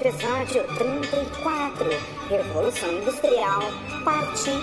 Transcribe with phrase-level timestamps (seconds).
[0.00, 1.90] episódio 34
[2.30, 3.60] Revolução Industrial,
[4.02, 4.54] parte 1.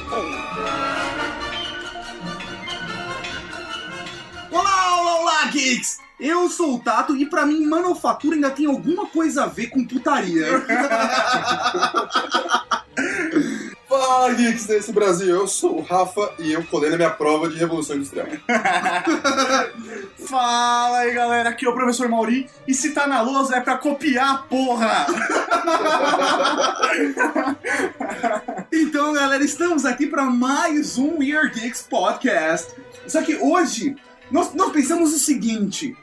[4.51, 5.99] Olá, olá, olá, geeks!
[6.19, 9.85] Eu sou o Tato e pra mim manufatura ainda tem alguma coisa a ver com
[9.85, 10.47] putaria.
[13.87, 15.33] Fala, geeks desse Brasil!
[15.33, 18.27] Eu sou o Rafa e eu colei na minha prova de Revolução Industrial.
[20.27, 23.77] Fala aí galera, aqui é o professor Mauri e se tá na lousa é pra
[23.77, 25.07] copiar, porra!
[28.73, 32.75] então, galera, estamos aqui para mais um Weird Geeks Podcast.
[33.07, 33.95] Só que hoje
[34.29, 35.95] nós, nós pensamos o seguinte: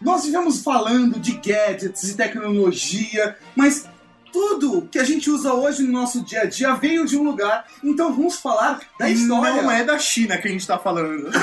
[0.00, 3.88] nós estivemos falando de gadgets e tecnologia, mas
[4.34, 7.66] tudo que a gente usa hoje no nosso dia a dia veio de um lugar,
[7.84, 9.62] então vamos falar da história.
[9.62, 11.30] Não é da China que a gente tá falando.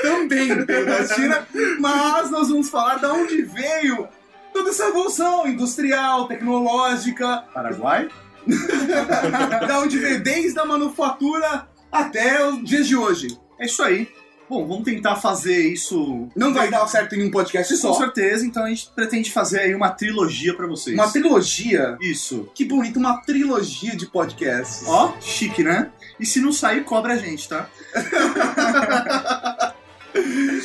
[0.00, 1.44] Também veio da China,
[1.80, 4.06] mas nós vamos falar da onde veio
[4.52, 8.08] toda essa evolução industrial, tecnológica, Paraguai?
[9.66, 13.36] da onde veio desde a manufatura até os dias de hoje.
[13.58, 14.08] É isso aí.
[14.48, 16.28] Bom, vamos tentar fazer isso.
[16.36, 17.94] Não vai dar certo em um podcast Com só.
[17.94, 20.94] certeza, então a gente pretende fazer aí uma trilogia pra vocês.
[20.96, 21.96] Uma trilogia.
[22.00, 22.48] Isso.
[22.54, 24.86] Que bonito, uma trilogia de podcasts.
[24.86, 25.90] Ó, chique, né?
[26.20, 27.68] E se não sair, cobra a gente, tá?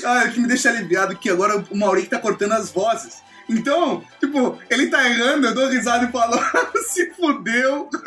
[0.06, 3.22] Ah, o que me deixa aliviado é que agora o Maurício tá cortando as vozes.
[3.50, 6.40] Então, tipo, ele tá errando, eu dou risada e falo,
[6.88, 7.90] se fudeu.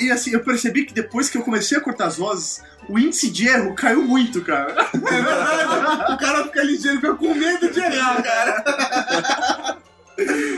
[0.00, 3.30] E assim, eu percebi que depois que eu comecei a cortar as vozes, o índice
[3.30, 4.74] de erro caiu muito, cara.
[4.92, 6.12] É verdade.
[6.12, 9.76] O cara fica ligeiro, fica com medo de errar, cara.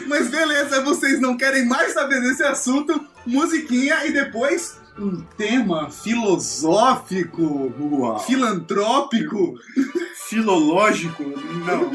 [0.06, 7.72] Mas beleza, vocês não querem mais saber desse assunto, musiquinha e depois um tema filosófico,
[7.78, 8.18] Uau.
[8.20, 9.54] filantrópico.
[10.28, 11.22] Filológico?
[11.66, 11.90] Não.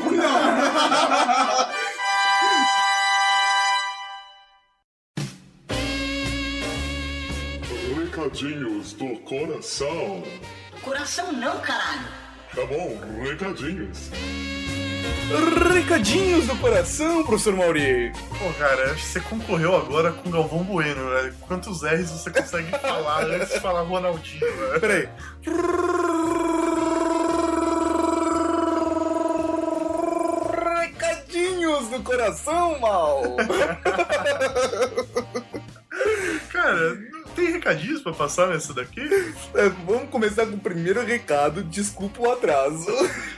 [8.25, 10.23] Recadinhos do coração.
[10.81, 12.07] Coração não, caralho.
[12.55, 14.09] Tá bom, recadinhos.
[15.71, 18.11] Recadinhos do coração, professor Mauri.
[18.29, 21.35] Pô, cara, acho que você concorreu agora com o Galvão Bueno, velho.
[21.41, 24.81] Quantos R's você consegue falar antes de falar Ronaldinho, velho?
[24.81, 25.07] Peraí.
[30.81, 33.21] Recadinhos do coração, mal.
[36.51, 36.97] Cara,
[37.35, 39.01] tem recadinhos pra passar nessa daqui?
[39.53, 41.63] É, Vamos começar com o primeiro recado.
[41.63, 42.87] Desculpa o atraso.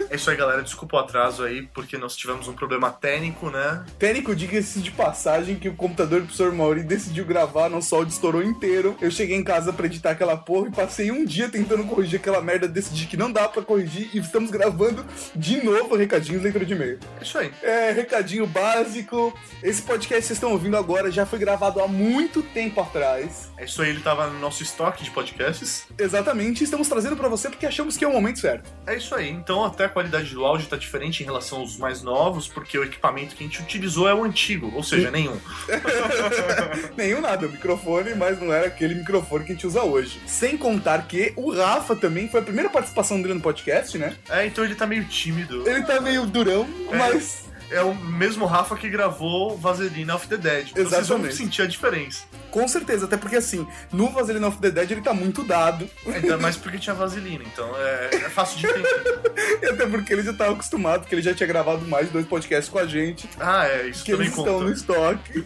[0.09, 0.61] É isso aí, galera.
[0.61, 3.83] Desculpa o atraso aí, porque nós tivemos um problema técnico, né?
[3.99, 8.43] Técnico, diga-se de passagem que o computador do professor Mauri decidiu gravar, nosso áudio estourou
[8.43, 8.95] inteiro.
[9.01, 12.41] Eu cheguei em casa pra editar aquela porra e passei um dia tentando corrigir aquela
[12.41, 16.73] merda, decidi que não dá pra corrigir e estamos gravando de novo recadinhos leitura de
[16.73, 16.99] e-mail.
[17.19, 17.51] É isso aí.
[17.61, 19.37] É, recadinho básico.
[19.61, 23.49] Esse podcast que vocês estão ouvindo agora já foi gravado há muito tempo atrás.
[23.57, 25.87] É isso aí, ele tava no nosso estoque de podcasts.
[25.97, 28.69] Exatamente, estamos trazendo pra você porque achamos que é o momento certo.
[28.85, 29.29] É isso aí.
[29.29, 32.83] Então até a qualidade do áudio tá diferente em relação aos mais novos, porque o
[32.83, 35.37] equipamento que a gente utilizou é o antigo, ou seja, nenhum.
[36.95, 40.19] Nenhum nada, o microfone, mas não era aquele microfone que a gente usa hoje.
[40.25, 44.15] Sem contar que o Rafa também foi a primeira participação dele no podcast, né?
[44.29, 45.67] É, então ele tá meio tímido.
[45.67, 46.95] Ele tá meio durão, É.
[46.97, 50.69] mas É o mesmo Rafa que gravou Vaselina of the Dead.
[50.71, 51.35] Então Vocês vão Exatamente.
[51.35, 52.23] sentir a diferença.
[52.51, 55.87] com certeza, até porque assim, no Vaseline of the Dead ele tá muito dado.
[56.05, 59.19] Ainda mais porque tinha vaselina, então é, é fácil de entender.
[59.61, 62.25] E até porque ele já tava acostumado, porque ele já tinha gravado mais de dois
[62.25, 63.29] podcasts com a gente.
[63.39, 65.45] Ah, é, isso Que também eles estão no estoque.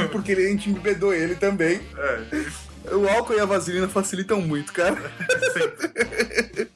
[0.00, 1.80] e porque ele, a gente embebedou ele também.
[1.96, 5.00] É, O álcool e a vaselina facilitam muito, cara.
[5.54, 6.68] sempre.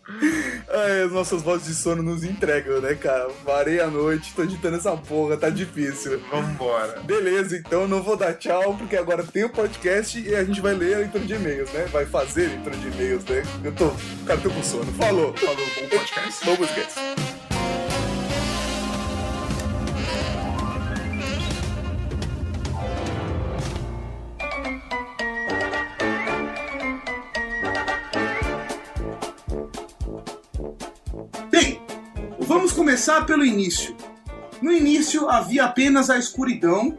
[0.76, 3.30] Ai, as nossas vozes de sono nos entregam, né, cara?
[3.46, 6.20] Varei a noite, tô editando essa porra, tá difícil.
[6.30, 7.00] Vambora.
[7.00, 10.74] Beleza, então não vou dar tchau, porque agora tem o podcast e a gente vai
[10.74, 11.86] ler a leitura de e-mails, né?
[11.86, 13.42] Vai fazer a leitura de e-mails, né?
[13.64, 13.90] Eu tô.
[14.26, 14.92] Cara, tô com sono.
[14.92, 15.34] Falou.
[15.34, 16.44] Falou, bom podcast.
[16.44, 17.35] Bom podcast.
[32.56, 33.94] Vamos começar pelo início.
[34.62, 36.96] No início havia apenas a escuridão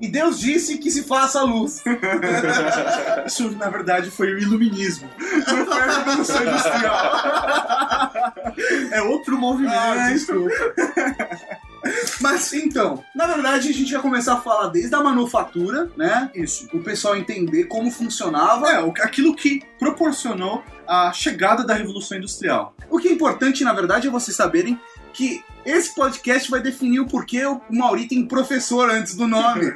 [0.00, 1.82] e Deus disse que se faça a luz.
[3.26, 5.08] Isso, na verdade, foi o iluminismo.
[5.46, 8.12] Não foi a Revolução Industrial.
[8.92, 9.74] É outro movimento.
[9.76, 10.08] Ah.
[12.22, 16.30] Mas então, na verdade a gente vai começar a falar desde a manufatura, né?
[16.34, 16.66] Isso.
[16.72, 18.70] O pessoal entender como funcionava.
[18.72, 22.74] É, o- aquilo que proporcionou a chegada da Revolução Industrial.
[22.90, 24.80] O que é importante, na verdade, é vocês saberem
[25.14, 29.72] que esse podcast vai definir o porquê o Mauri tem professor antes do nome.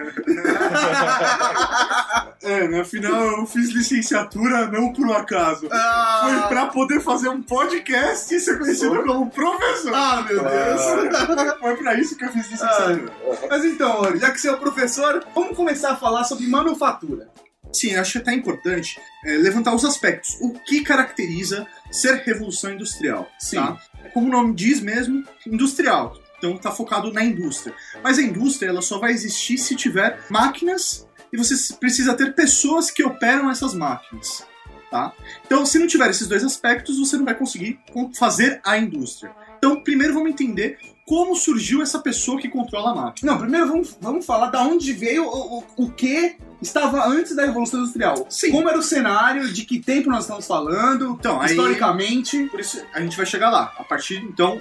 [2.40, 2.80] É, né?
[2.80, 5.60] Afinal, eu fiz licenciatura não por um acaso.
[5.68, 9.92] Foi Ah, pra poder fazer um podcast e ser conhecido como professor.
[9.94, 10.82] ah, meu Deus.
[11.60, 13.12] Foi pra isso que eu fiz licenciatura.
[13.50, 17.28] Mas então, já que você é o professor, vamos começar a falar sobre manufatura.
[17.72, 20.36] Sim, acho até importante é, levantar os aspectos.
[20.40, 23.30] O que caracteriza ser revolução industrial?
[23.38, 23.56] Sim.
[23.56, 23.80] Tá?
[24.14, 26.16] Como o nome diz mesmo, industrial.
[26.38, 27.74] Então está focado na indústria.
[28.02, 32.90] Mas a indústria ela só vai existir se tiver máquinas e você precisa ter pessoas
[32.90, 34.46] que operam essas máquinas.
[34.90, 35.12] Tá?
[35.44, 39.30] Então, se não tiver esses dois aspectos, você não vai conseguir con- fazer a indústria.
[39.58, 43.32] Então, primeiro vamos entender como surgiu essa pessoa que controla a máquina.
[43.32, 47.44] Não, primeiro vamos, vamos falar da onde veio o, o, o que estava antes da
[47.46, 48.26] Revolução Industrial.
[48.28, 48.50] Sim.
[48.50, 52.82] Como era o cenário, de que tempo nós estamos falando, Então, aí- historicamente, Por isso
[52.92, 53.72] a gente vai chegar lá.
[53.78, 54.60] A partir então,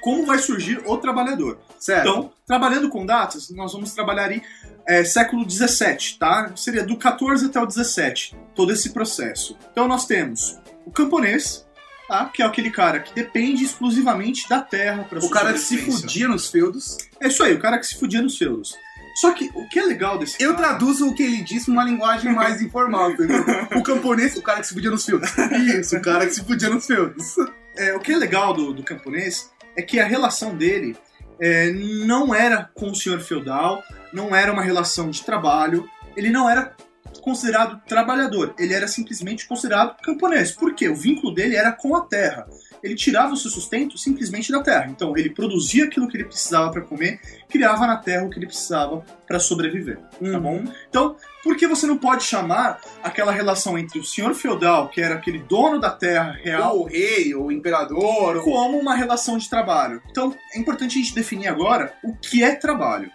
[0.00, 1.58] como vai surgir o trabalhador.
[1.78, 2.08] certo?
[2.08, 4.42] Então, trabalhando com datas, nós vamos trabalhar aí
[4.88, 6.52] é, século 17, tá?
[6.56, 9.56] Seria do 14 até o 17, todo esse processo.
[9.72, 11.66] Então nós temos o camponês,
[12.06, 12.26] tá?
[12.26, 16.28] Que é aquele cara que depende exclusivamente da terra para o cara que se fudia
[16.28, 16.96] nos feudos.
[17.20, 18.76] É isso aí, o cara que se fudia nos feudos.
[19.20, 21.84] Só que o que é legal desse Eu cara- traduzo o que ele disse numa
[21.84, 23.44] linguagem mais informal, entendeu?
[23.76, 25.30] O camponês, o cara que se fudia nos feudos.
[25.78, 27.34] Isso, o cara que se fudia nos feudos.
[27.76, 30.96] É, o que é legal do, do camponês é que a relação dele
[31.40, 33.82] é, não era com o senhor feudal,
[34.12, 36.74] não era uma relação de trabalho, ele não era
[37.22, 40.52] considerado trabalhador, ele era simplesmente considerado camponês.
[40.52, 40.88] Por quê?
[40.88, 42.46] O vínculo dele era com a terra.
[42.82, 44.86] Ele tirava o seu sustento simplesmente da terra.
[44.86, 48.46] Então ele produzia aquilo que ele precisava para comer, criava na terra o que ele
[48.46, 49.98] precisava para sobreviver.
[49.98, 50.64] Tá bom?
[50.88, 55.14] Então, por que você não pode chamar aquela relação entre o senhor feudal, que era
[55.14, 59.48] aquele dono da terra real, Ou o rei, ou o imperador, como uma relação de
[59.48, 60.02] trabalho.
[60.10, 63.10] Então, é importante a gente definir agora o que é trabalho.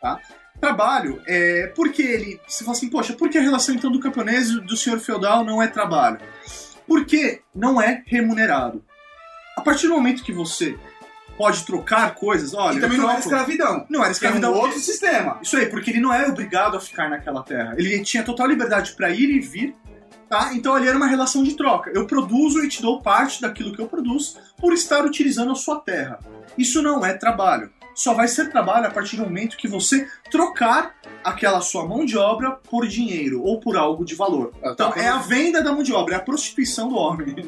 [0.00, 0.20] Tá?
[0.60, 2.40] Trabalho é porque ele.
[2.46, 5.42] Você fala assim, poxa, por que a relação então do camponês e do senhor feudal
[5.44, 6.18] não é trabalho?
[6.86, 8.84] Porque não é remunerado.
[9.60, 10.78] A partir do momento que você
[11.36, 13.86] pode trocar coisas, olha, E também não era escravidão.
[13.90, 14.54] Não era escravidão.
[14.54, 15.38] É um outro sistema.
[15.42, 17.74] Isso aí, porque ele não era obrigado a ficar naquela terra.
[17.76, 19.76] Ele tinha total liberdade para ir e vir,
[20.30, 20.54] tá?
[20.54, 21.90] Então ali era uma relação de troca.
[21.94, 25.78] Eu produzo e te dou parte daquilo que eu produzo por estar utilizando a sua
[25.80, 26.18] terra.
[26.56, 27.70] Isso não é trabalho.
[27.94, 32.16] Só vai ser trabalho a partir do momento que você trocar aquela sua mão de
[32.16, 34.52] obra por dinheiro ou por algo de valor.
[34.64, 37.34] Então é a venda da mão de obra, é a prostituição do homem.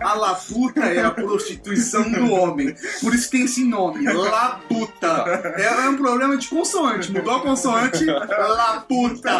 [0.00, 2.74] A laputa é a prostituição do homem.
[3.00, 5.24] Por isso tem esse nome, laputa.
[5.56, 7.10] É, é um problema de consoante.
[7.10, 9.30] Mudou a consoante, laputa.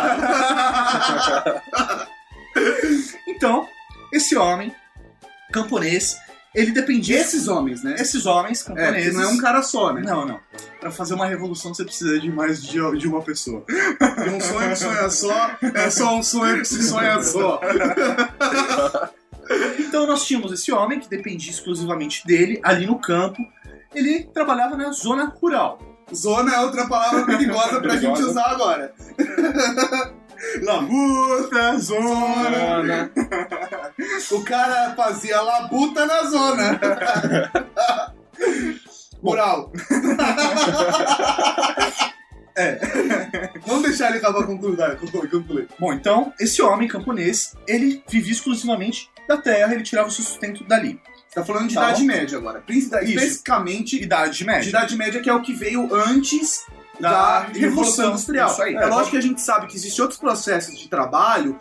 [3.27, 3.67] Então,
[4.13, 4.73] esse homem
[5.53, 6.17] camponês,
[6.55, 7.97] ele dependia Esses homens, né?
[7.99, 9.15] esses homens É, camponeses.
[9.15, 10.03] não é um cara só, né?
[10.05, 10.39] Não, não.
[10.81, 13.65] Pra fazer uma revolução você precisa de mais de, de uma pessoa.
[13.67, 17.61] De um sonho que sonha só, é só um sonho que se sonha só.
[19.79, 23.43] Então nós tínhamos esse homem que dependia exclusivamente dele, ali no campo.
[23.95, 25.79] Ele trabalhava na zona rural.
[26.15, 28.95] Zona é outra palavra perigosa pra gente usar agora.
[30.63, 33.11] Labuta, zona.
[34.31, 36.81] O cara fazia labuta na zona.
[39.23, 39.73] Moral.
[42.57, 42.79] É.
[43.67, 44.77] Vamos deixar ele acabar concluir.
[45.29, 45.67] concluir.
[45.77, 50.63] Bom, então, esse homem camponês, ele vivia exclusivamente da terra, ele tirava o seu sustento
[50.63, 51.01] dali.
[51.29, 51.89] Você tá falando de Tá.
[51.89, 52.61] Idade Média agora.
[52.61, 53.05] Princi- Isso.
[53.15, 54.69] Especificamente Idade de média.
[54.69, 56.65] Idade Média, que é o que veio antes
[57.01, 58.61] da, Da Revolução Industrial.
[58.61, 58.75] Aí.
[58.75, 61.59] É lógico que a gente sabe que existem outros processos de trabalho,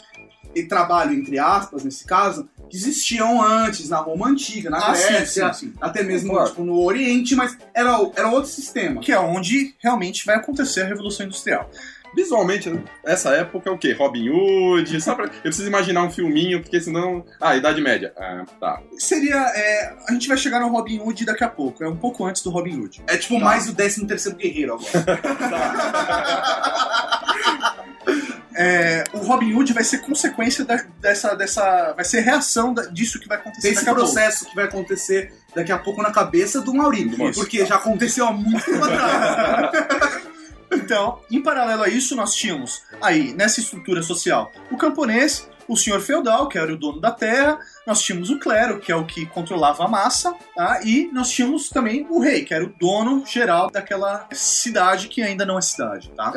[0.56, 5.08] e trabalho entre aspas, nesse caso, que existiam antes, na Roma Antiga, na Ah, sim,
[5.08, 5.74] Grécia, sim, sim.
[5.82, 6.50] até mesmo Claro.
[6.50, 9.02] tipo, no Oriente, mas era, era outro sistema.
[9.02, 11.70] Que é onde realmente vai acontecer a Revolução Industrial.
[12.16, 12.72] Visualmente,
[13.06, 13.92] essa época é o quê?
[13.94, 15.02] Robin Hood?
[15.02, 15.26] Só pra...
[15.26, 17.26] Eu preciso imaginar um filminho, porque senão.
[17.42, 18.14] Ah, Idade Média.
[18.18, 18.82] Ah, tá.
[18.98, 19.36] Seria.
[19.36, 22.44] é, a gente vai chegar no Robin Hood daqui a pouco, é um pouco antes
[22.44, 23.02] do Robin Hood.
[23.08, 23.46] É tipo Tá.
[23.46, 25.20] mais o 13 terceiro guerreiro agora.
[28.56, 31.94] É, o Robin Hood vai ser consequência da- dessa, dessa.
[31.96, 34.12] Vai ser reação da- disso que vai acontecer Desse daqui a pouco.
[34.14, 37.10] processo que vai acontecer daqui a pouco na cabeça do Maurício.
[37.10, 37.42] Do Maurício.
[37.42, 40.22] Porque já aconteceu há muito tempo atrás.
[40.76, 46.02] Então, em paralelo a isso, nós tínhamos aí, nessa estrutura social, o camponês, o senhor
[46.02, 49.26] feudal, que era o dono da terra, nós tínhamos o clero, que é o que
[49.26, 50.82] controlava a massa, tá?
[50.84, 55.46] e nós tínhamos também o rei, que era o dono geral daquela cidade que ainda
[55.46, 56.32] não é cidade, tá?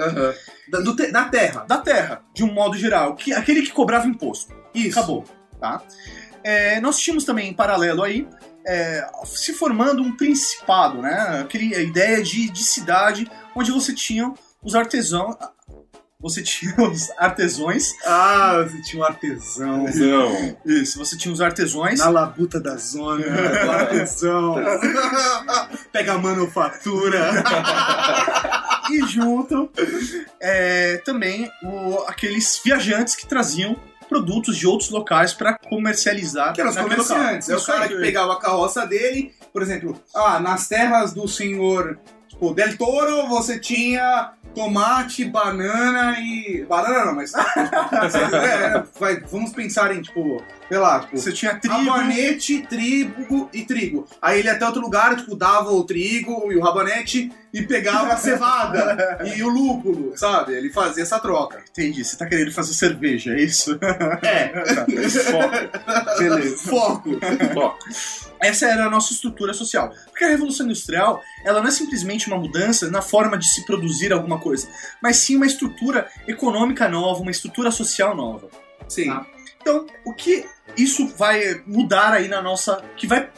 [0.68, 1.64] da, do te- da terra.
[1.66, 4.54] Da terra, de um modo geral, que, aquele que cobrava imposto.
[4.74, 4.98] Isso.
[4.98, 5.24] Acabou,
[5.60, 5.82] tá?
[6.44, 8.28] É, nós tínhamos também, em paralelo aí,
[8.64, 11.40] é, se formando um principado, né?
[11.40, 14.32] Aquele, a ideia de, de cidade onde você tinha
[14.62, 15.34] os artesãos.
[16.18, 17.92] Você tinha os artesões.
[18.06, 19.84] Ah, você tinha um artesão.
[19.94, 20.56] Não.
[20.64, 21.98] Isso, você tinha os artesões.
[22.00, 23.24] Na labuta da zona,
[23.66, 24.54] o artesão.
[25.92, 27.32] Pega a manufatura.
[28.88, 29.68] E junto
[30.38, 33.74] é, também o- aqueles viajantes que traziam
[34.08, 36.52] produtos de outros locais para comercializar.
[36.54, 37.48] Que eram os comerciantes.
[37.48, 37.58] local.
[37.58, 41.98] É o cara que pegava a carroça dele, por exemplo, ah, nas terras do senhor
[42.36, 46.64] tipo, Del Toro, você tinha tomate, banana e.
[46.68, 47.32] Banana não, mas.
[48.36, 51.16] É, vai, vamos pensar em, tipo, sei lá, tipo.
[51.16, 51.74] Você tinha trigo.
[51.74, 54.06] Rabanete, trigo e trigo.
[54.20, 58.12] Aí ele ia até outro lugar, tipo, dava o trigo e o rabanete e pegava
[58.12, 60.54] a cevada e o lúpulo, sabe?
[60.54, 61.62] Ele fazia essa troca.
[61.70, 63.78] Entendi, você tá querendo fazer cerveja, é isso?
[64.22, 64.52] É.
[66.18, 66.56] Beleza.
[66.68, 67.10] Foco.
[67.56, 67.74] Ó,
[68.40, 69.92] Essa era a nossa estrutura social.
[70.06, 74.12] Porque a Revolução Industrial, ela não é simplesmente uma mudança na forma de se produzir
[74.12, 74.68] alguma coisa,
[75.02, 78.48] mas sim uma estrutura econômica nova, uma estrutura social nova.
[78.88, 79.08] Sim.
[79.08, 79.26] Tá.
[79.60, 82.84] Então, o que isso vai mudar aí na nossa.
[82.96, 83.30] que vai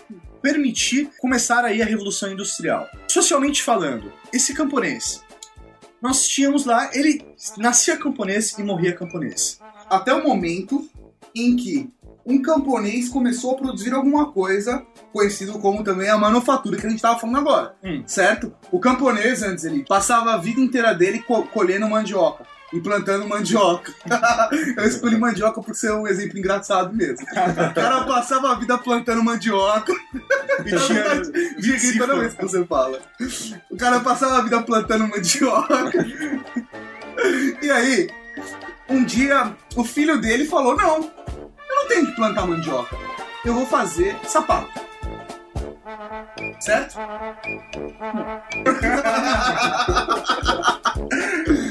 [0.42, 2.86] permitir começar aí a Revolução Industrial?
[3.06, 5.22] Socialmente falando, esse camponês.
[6.00, 7.24] Nós tínhamos lá, ele
[7.56, 9.58] nascia camponês e morria camponês.
[9.90, 10.88] até o momento
[11.34, 11.90] em que
[12.28, 16.98] um camponês começou a produzir alguma coisa conhecido como também a manufatura que a gente
[16.98, 18.02] estava falando agora, Hum.
[18.06, 18.52] certo?
[18.70, 23.90] O camponês antes ele passava a vida inteira dele co- colhendo mandioca e plantando mandioca.
[24.76, 27.24] Eu escolhi mandioca por ser um exemplo engraçado mesmo.
[27.70, 29.90] O cara passava a vida plantando mandioca.
[31.58, 33.00] Diga toda vez que você fala.
[33.70, 35.88] O cara passava a vida plantando mandioca.
[37.60, 38.08] E aí,
[38.88, 41.10] um dia, o filho dele falou: Não,
[41.68, 42.96] eu não tenho que plantar mandioca.
[43.44, 44.80] Eu vou fazer sapato.
[46.60, 46.98] Certo?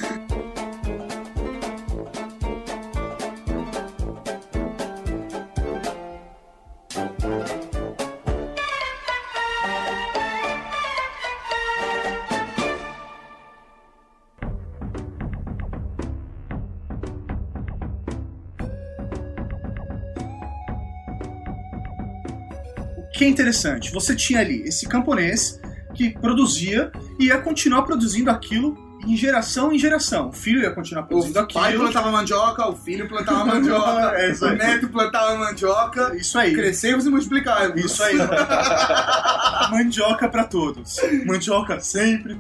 [23.18, 25.60] que é interessante, você tinha ali esse camponês
[25.94, 30.30] que produzia e ia continuar produzindo aquilo em geração em geração.
[30.30, 31.84] O filho ia continuar produzindo O pai aquilo.
[31.84, 36.16] plantava mandioca, o filho plantava mandioca, É o neto plantava mandioca.
[36.16, 36.54] Isso aí.
[36.54, 37.84] Crescemos e multiplicávamos.
[37.84, 38.18] Isso aí.
[39.72, 40.98] Mandioca pra todos.
[41.26, 42.40] Mandioca sempre.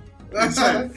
[0.49, 0.89] Isso aí.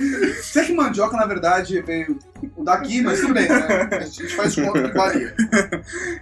[0.43, 2.19] Será que mandioca, na verdade, veio
[2.65, 3.89] daqui, mas tudo bem, né?
[3.93, 5.35] A gente faz conta que varia.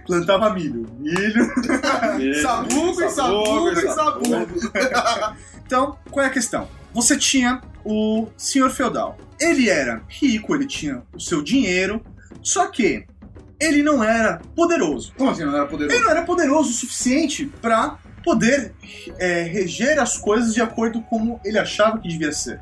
[0.09, 0.87] Plantava milho.
[0.97, 1.45] Milho.
[2.41, 4.49] Sabugo e sabugo e sabugo.
[5.69, 6.67] Então, qual é a questão?
[6.95, 9.19] Você tinha o senhor feudal.
[9.39, 12.01] Ele era rico, ele tinha o seu dinheiro,
[12.41, 13.05] só que
[13.59, 15.13] ele não era poderoso.
[15.15, 15.95] Como assim não era poderoso?
[15.95, 18.73] Ele não era poderoso o suficiente para poder
[19.19, 22.59] é, reger as coisas de acordo com como ele achava que devia ser.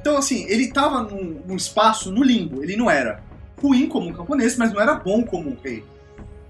[0.00, 2.64] Então, assim, ele estava num, num espaço, no limbo.
[2.64, 3.22] Ele não era
[3.62, 5.84] ruim como um camponês, mas não era bom como um rei.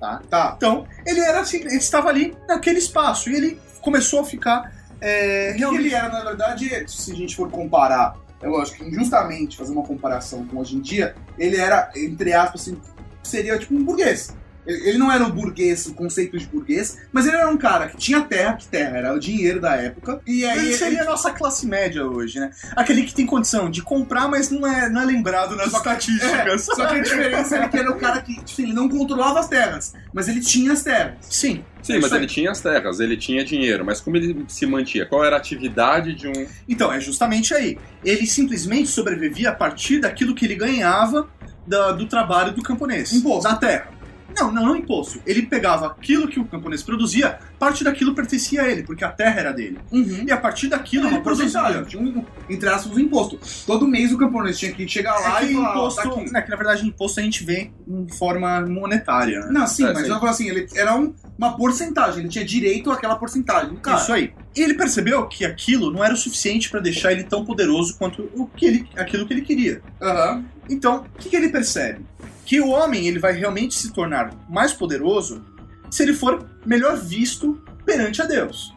[0.01, 0.23] Tá?
[0.29, 0.55] Tá.
[0.57, 5.51] Então, ele era assim, ele estava ali naquele espaço e ele começou a ficar é,
[5.51, 8.91] O que realmente ele era, na verdade, se a gente for comparar, é lógico que
[8.91, 12.81] injustamente fazer uma comparação com hoje em dia, ele era, entre aspas, assim,
[13.23, 14.35] seria tipo um burguês.
[14.67, 17.89] Ele ele não era o burguês, o conceito de burguês, mas ele era um cara
[17.89, 21.05] que tinha terra, que terra era o dinheiro da época, e aí Ele seria a
[21.05, 22.51] nossa classe média hoje, né?
[22.77, 26.69] Aquele que tem condição de comprar, mas não é, não é lembrado nas estatísticas.
[26.69, 29.41] É, só que a diferença é que era o cara que tipo, ele não controlava
[29.41, 31.15] as terras, mas ele tinha as terras.
[31.23, 31.65] Sim.
[31.83, 35.05] Sim, mas ele tinha as terras, ele tinha dinheiro, mas como ele se mantinha?
[35.05, 36.47] Qual era a atividade de um.
[36.67, 37.77] Então, é justamente aí.
[38.03, 41.29] Ele simplesmente sobrevivia a partir daquilo que ele ganhava
[41.67, 43.13] da- do trabalho do camponês.
[43.13, 43.43] Imposto.
[43.49, 43.89] Da terra.
[44.37, 45.21] Não, não, não imposto.
[45.27, 49.41] Ele pegava aquilo que o camponês produzia, parte daquilo pertencia a ele, porque a terra
[49.41, 49.79] era dele.
[50.27, 51.83] E a partir daquilo ele produzia.
[51.87, 53.39] tinha um, entre aspas, um imposto.
[53.67, 56.09] Todo mês o camponês tinha que chegar lá É que e falar, ó, imposto, tá
[56.09, 56.33] aqui.
[56.33, 59.49] né, que na verdade imposto a gente vê em forma monetária, né?
[59.51, 62.91] Não, sim, É, mas eu falo assim, ele era um- uma porcentagem, ele tinha direito
[62.91, 63.77] àquela porcentagem.
[63.77, 64.33] Cara, Isso aí.
[64.57, 68.31] E ele percebeu que aquilo não era o suficiente para deixar ele tão poderoso quanto
[68.35, 69.83] o que ele, aquilo que ele queria.
[70.01, 70.45] aham.
[70.71, 72.07] Então, o que, que ele percebe?
[72.45, 75.45] Que o homem ele vai realmente se tornar mais poderoso
[75.91, 78.75] se ele for melhor visto perante a Deus.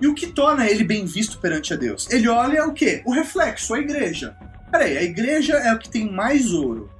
[0.00, 2.08] E o que torna ele bem visto perante a Deus?
[2.10, 3.02] Ele olha o quê?
[3.06, 4.36] O reflexo, a igreja.
[4.70, 6.90] Peraí, a igreja é o que tem mais ouro,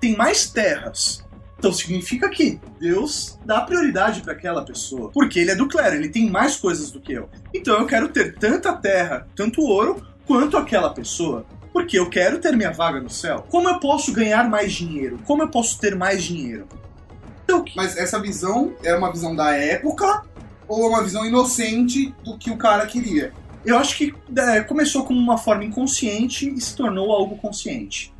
[0.00, 1.24] tem mais terras,
[1.64, 5.10] Então significa que Deus dá prioridade para aquela pessoa.
[5.10, 7.30] Porque ele é do clero, ele tem mais coisas do que eu.
[7.54, 11.46] Então eu quero ter tanta terra, tanto ouro, quanto aquela pessoa.
[11.74, 13.44] Porque eu quero ter minha vaga no céu.
[13.50, 15.18] Como eu posso ganhar mais dinheiro?
[15.26, 16.66] Como eu posso ter mais dinheiro?
[17.42, 20.22] Então, Mas essa visão é uma visão da época
[20.66, 23.32] ou é uma visão inocente do que o cara queria?
[23.64, 28.14] eu acho que é, começou como uma forma inconsciente e se tornou algo consciente.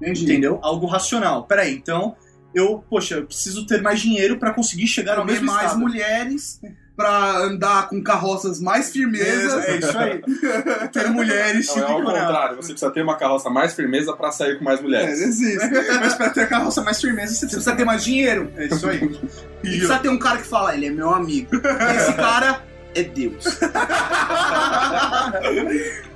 [0.00, 0.24] Entendi.
[0.24, 0.58] Entendeu?
[0.60, 1.44] Algo racional.
[1.44, 2.16] Peraí, então
[2.52, 5.80] eu, poxa, eu preciso ter mais dinheiro para conseguir chegar ao mesmo mais estado.
[5.80, 6.60] mulheres
[6.98, 9.64] pra andar com carroças mais firmezas.
[9.64, 10.20] É, é isso aí.
[10.92, 14.58] ter mulheres Não, é ao contrário, você precisa ter uma carroça mais firmeza pra sair
[14.58, 15.20] com mais É, mulheres.
[15.20, 15.64] existe.
[16.00, 18.52] Mas pra ter a carroça mais firmeza, você Você precisa precisa ter mais dinheiro.
[18.56, 18.98] É isso aí.
[19.62, 21.50] E precisa ter um cara que fala, ele é meu amigo.
[21.96, 22.62] Esse cara
[22.94, 23.44] é Deus.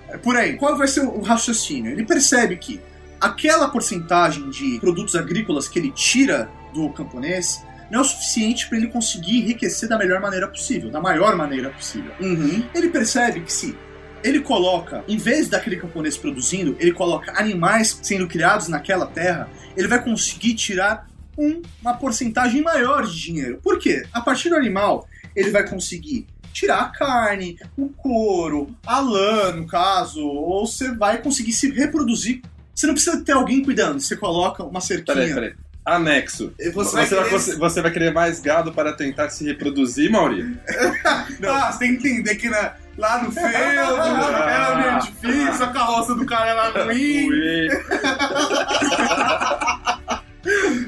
[0.09, 1.91] É Por aí, qual vai ser o raciocínio?
[1.93, 2.81] Ele percebe que
[3.21, 7.62] aquela porcentagem de produtos agrícolas que ele tira do camponês
[7.93, 11.69] não é o suficiente para ele conseguir enriquecer da melhor maneira possível, da maior maneira
[11.69, 12.11] possível.
[12.19, 12.65] Uhum.
[12.75, 13.77] Ele percebe que se
[14.25, 19.47] ele coloca, em vez daquele camponês produzindo, ele coloca animais sendo criados naquela terra,
[19.77, 21.07] ele vai conseguir tirar
[21.37, 23.61] um- uma porcentagem maior de dinheiro.
[23.63, 24.07] Por quê?
[24.11, 25.07] A partir do animal,
[25.37, 31.19] ele vai conseguir tirar a carne, o couro, a lã, no caso, ou você vai
[31.19, 32.41] conseguir se reproduzir.
[32.75, 35.15] Você não precisa ter alguém cuidando, você coloca uma cerquinha.
[35.17, 35.55] Peraí, peraí.
[35.85, 36.53] Anexo.
[36.59, 40.57] Você Você, vai querer- você, você vai querer mais gado para tentar se reproduzir, Mauri?
[41.45, 46.15] Ah, você tem que entender que na- lá no feudo era meio difícil, a carroça
[46.15, 47.29] do cara era ruim.
[47.29, 47.69] Ui.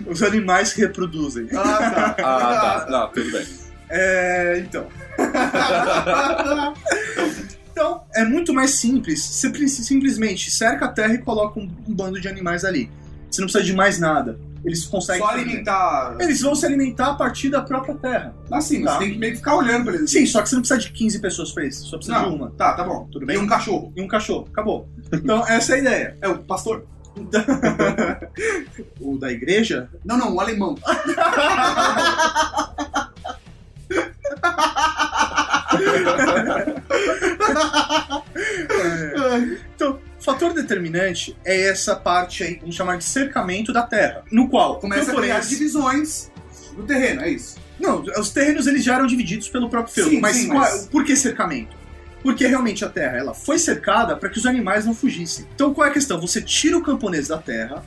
[0.07, 1.49] Os animais se reproduzem.
[1.57, 2.17] Ah, tá.
[2.19, 2.87] Ah, tá.
[2.91, 3.47] Não, tudo bem.
[3.91, 4.87] É, então.
[7.73, 9.23] então, é muito mais simples.
[9.25, 12.91] Você simplesmente cerca a terra e coloca um, um bando de animais ali.
[13.31, 14.39] Você não precisa de mais nada.
[14.65, 15.21] Eles conseguem.
[15.23, 16.17] Só alimentar.
[16.19, 18.35] Eles vão se alimentar a partir da própria terra.
[18.51, 18.99] Assim, mas Tá.
[18.99, 20.11] você tem que meio que ficar olhando pra eles.
[20.11, 21.87] Sim, só que você não precisa de 15 pessoas pra isso.
[21.87, 22.51] Só precisa de Não, uma.
[22.53, 23.07] tá, tá bom.
[23.13, 23.37] Tudo bem?
[23.37, 23.93] E um cachorro.
[23.95, 24.49] E um cachorro.
[24.51, 24.89] Acabou.
[25.13, 26.17] Então, essa é a ideia.
[26.23, 26.85] É o pastor?
[29.01, 29.89] o da igreja?
[30.05, 30.77] Não, não, o alemão.
[39.75, 44.23] Então, o fator determinante é essa parte aí, vamos chamar de cercamento da terra.
[44.31, 46.31] No qual Começa a criar divisões
[46.75, 47.57] do terreno, é isso.
[47.79, 50.11] Não, os terrenos eles já eram divididos pelo próprio feudo.
[50.11, 51.77] Sim, mas, sim, qual- mas- por que cercamento?
[52.23, 55.47] Porque realmente a terra ela foi cercada para que os animais não fugissem.
[55.55, 56.19] Então qual é a questão?
[56.21, 57.85] Você tira o camponês da terra,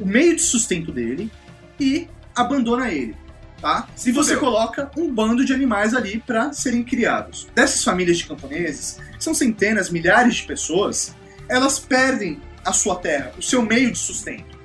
[0.00, 1.30] o meio de sustento dele
[1.78, 3.14] e abandona ele.
[3.60, 3.88] Tá?
[4.04, 4.40] E você fudeu.
[4.40, 7.48] coloca um bando de animais ali para serem criados.
[7.54, 11.14] Dessas famílias de camponeses, são centenas, milhares de pessoas,
[11.48, 14.56] elas perdem a sua terra, o seu meio de sustento.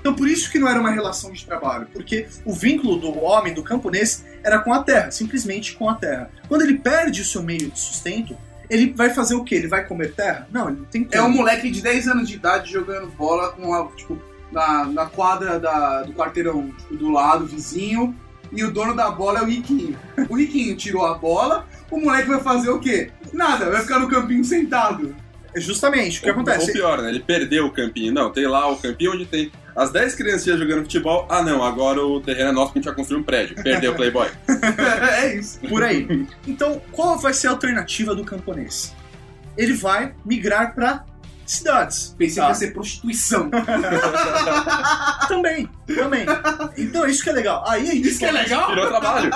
[0.00, 3.54] Então por isso que não era uma relação de trabalho, porque o vínculo do homem,
[3.54, 6.30] do camponês, era com a terra, simplesmente com a terra.
[6.48, 8.36] Quando ele perde o seu meio de sustento,
[8.68, 9.54] ele vai fazer o quê?
[9.56, 10.48] Ele vai comer terra?
[10.50, 11.28] Não, ele não tem É como.
[11.28, 15.60] um moleque de 10 anos de idade jogando bola com a, tipo, na, na quadra
[15.60, 18.14] da- do quarteirão tipo, do lado, vizinho,
[18.50, 19.96] e o dono da bola é o Riquinho.
[20.28, 23.10] O Riquinho tirou a bola, o moleque vai fazer o quê?
[23.32, 25.14] Nada, vai ficar no campinho sentado.
[25.54, 26.66] É Justamente, o que Ou- acontece?
[26.66, 27.10] Ou pior, né?
[27.10, 28.12] Ele perdeu o campinho.
[28.12, 31.26] Não, tem lá o campinho onde tem as 10 criancinhas jogando futebol.
[31.30, 33.56] Ah, não, agora o terreno é nosso que a gente vai construir um prédio.
[33.62, 34.28] Perdeu o Playboy.
[35.18, 35.58] é isso.
[35.60, 36.26] Por aí.
[36.46, 38.94] Então, qual vai ser a alternativa do camponês?
[39.56, 41.04] Ele vai migrar para
[41.44, 42.14] cidades.
[42.16, 42.46] Pensei tá?
[42.46, 43.50] que ia ser prostituição.
[45.28, 46.26] Também, também.
[46.76, 47.64] Então, isso que é legal.
[47.66, 48.68] Aí a gente Isso que é legal?
[48.68, 49.30] Virou trabalho.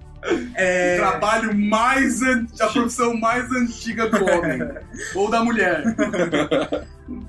[0.54, 2.22] É, O trabalho mais.
[2.22, 4.58] an- a profissão mais antiga do homem.
[5.14, 5.82] Ou da mulher.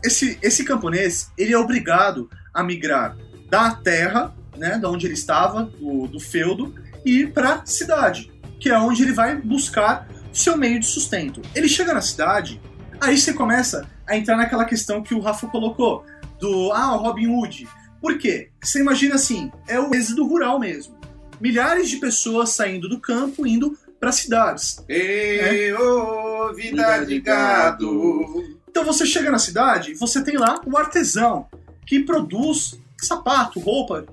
[0.04, 3.16] esse, esse camponês, ele é obrigado a migrar
[3.50, 6.74] da terra, né, da onde ele estava, do, do feudo,
[7.06, 11.42] e ir para cidade, que é onde ele vai buscar o seu meio de sustento.
[11.56, 12.62] Ele chega na cidade,
[13.00, 16.06] aí você começa a entrar naquela questão que o Rafa colocou,
[16.40, 17.68] do, ah, o Robin Hood.
[18.02, 18.50] Por quê?
[18.62, 20.96] Você imagina assim, é o êxodo rural mesmo.
[21.42, 24.84] Milhares de pessoas saindo do campo, indo para cidades.
[24.88, 28.58] Ei, ô, vida de gado.
[28.70, 31.48] Então você chega na cidade, você tem lá o artesão
[31.86, 34.06] que produz sapato, roupa,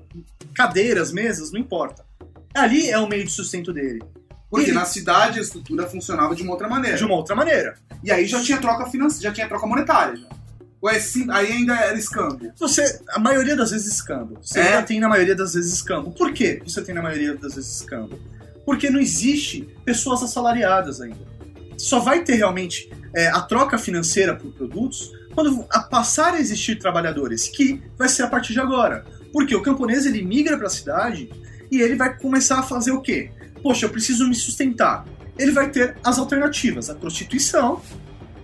[0.53, 2.03] cadeiras, mesas, não importa.
[2.53, 4.01] Ali é o meio de sustento dele.
[4.49, 6.97] Porque Ele- na cidade a estrutura funcionava de uma outra maneira.
[6.97, 7.75] De uma outra maneira.
[8.03, 10.15] E aí já tinha troca financeira, já tinha troca monetária.
[10.17, 10.27] Já.
[10.81, 12.53] Ou é sim- aí ainda era escâmbio.
[12.57, 14.37] Você, a maioria das vezes escambo.
[14.41, 14.67] Você É?
[14.75, 16.11] ainda tem na maioria das vezes escambo.
[16.11, 18.17] Por que você tem na maioria das vezes escambo?
[18.65, 21.27] Porque não existe pessoas assalariadas ainda.
[21.77, 26.77] Só vai ter realmente é, a troca financeira por produtos quando a passar a existir
[26.79, 29.05] trabalhadores, que vai ser a partir de agora.
[29.33, 31.29] Porque o camponês ele migra para a cidade
[31.71, 33.31] e ele vai começar a fazer o quê?
[33.61, 35.05] Poxa, eu preciso me sustentar.
[35.37, 37.81] Ele vai ter as alternativas, a prostituição,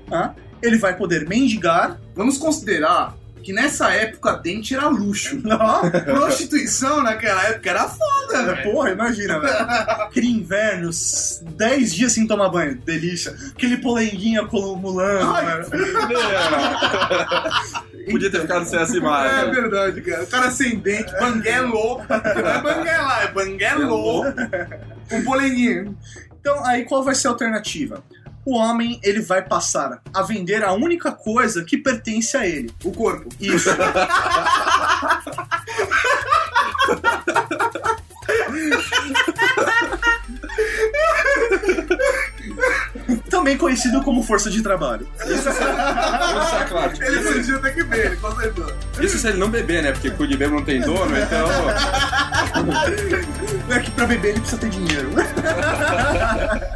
[0.10, 0.36] tá?
[0.66, 1.98] Ele vai poder mendigar.
[2.16, 5.40] Vamos considerar que nessa época dente era luxo.
[5.46, 8.64] Não, Prostituição naquela época era foda, velho.
[8.72, 9.56] Porra, imagina, velho.
[10.02, 10.90] Aquele inverno,
[11.42, 13.36] 10 dias sem tomar banho, delícia.
[13.52, 15.86] Aquele polenguinho acumulando, Ai, velho.
[18.12, 19.52] Podia ter ficado sem essa É imagem.
[19.52, 20.24] verdade, cara.
[20.24, 22.02] O cara sem dente, banguelo.
[22.10, 24.24] Não é banguela, é banguelo.
[25.12, 25.98] Um polenguinho.
[26.40, 28.04] Então, aí qual vai ser a alternativa?
[28.46, 32.72] O homem, ele vai passar a vender a única coisa que pertence a ele.
[32.84, 33.28] O corpo.
[33.42, 33.70] Isso.
[43.30, 45.08] Também conhecido como força de trabalho.
[45.26, 46.94] Deixar claro.
[46.94, 48.72] tipo, Ele isso, podia ter que ver, ele consertou.
[49.00, 49.92] isso se ele não beber, né?
[49.92, 51.48] Porque cu de bebo não tem dono, então.
[53.68, 55.10] É que pra beber ele precisa ter dinheiro.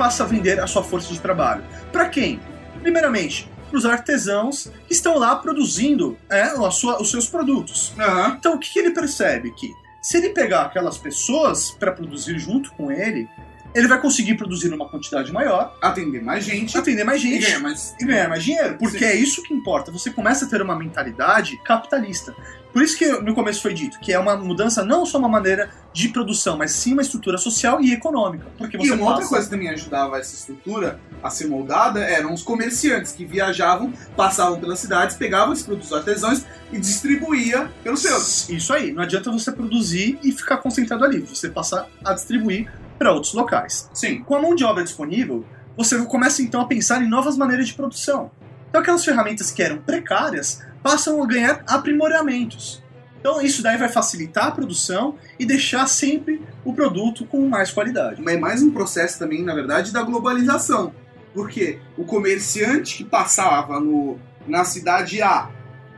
[0.00, 1.62] passa a vender a sua força de trabalho.
[1.92, 2.40] Para quem?
[2.80, 7.92] Primeiramente, para os artesãos que estão lá produzindo é, a sua- os seus produtos.
[7.98, 8.34] Aham.
[8.38, 9.50] Então, o que, que ele percebe?
[9.52, 13.28] Que se ele pegar aquelas pessoas para produzir junto com ele,
[13.74, 16.76] ele vai conseguir produzir uma quantidade maior, Atender mais gente.
[16.76, 17.94] atender mais E gente ganhar mais.
[18.00, 18.76] e ganhar mais dinheiro.
[18.78, 19.04] Porque Sim.
[19.04, 19.92] é isso que importa.
[19.92, 22.34] Você começa a ter uma mentalidade capitalista.
[22.72, 25.70] Por isso que no começo foi dito que é uma mudança não só uma maneira
[25.92, 28.46] de produção, mas sim uma estrutura social e econômica.
[28.56, 31.98] Porque você E uma outra passa- coisa que também ajudava essa estrutura a ser moldada
[32.00, 38.02] eram os comerciantes que viajavam, passavam pelas cidades, pegavam esses produtos artesãos e distribuía pelos
[38.02, 38.48] seus.
[38.48, 38.92] Isso aí.
[38.92, 41.20] Não adianta você produzir e ficar concentrado ali.
[41.20, 43.88] Você passar a distribuir para outros locais.
[43.94, 44.22] Sim.
[44.22, 45.42] Com a mão de obra disponível,
[45.74, 48.30] você começa então a pensar em novas maneiras de produção.
[48.68, 52.82] Então aquelas ferramentas que eram precárias passam a ganhar aprimoramentos.
[53.18, 58.20] Então isso daí vai facilitar a produção e deixar sempre o produto com mais qualidade.
[58.20, 60.92] Mas é mais um processo também, na verdade, da globalização.
[61.32, 65.48] Porque o comerciante que passava no, na cidade A,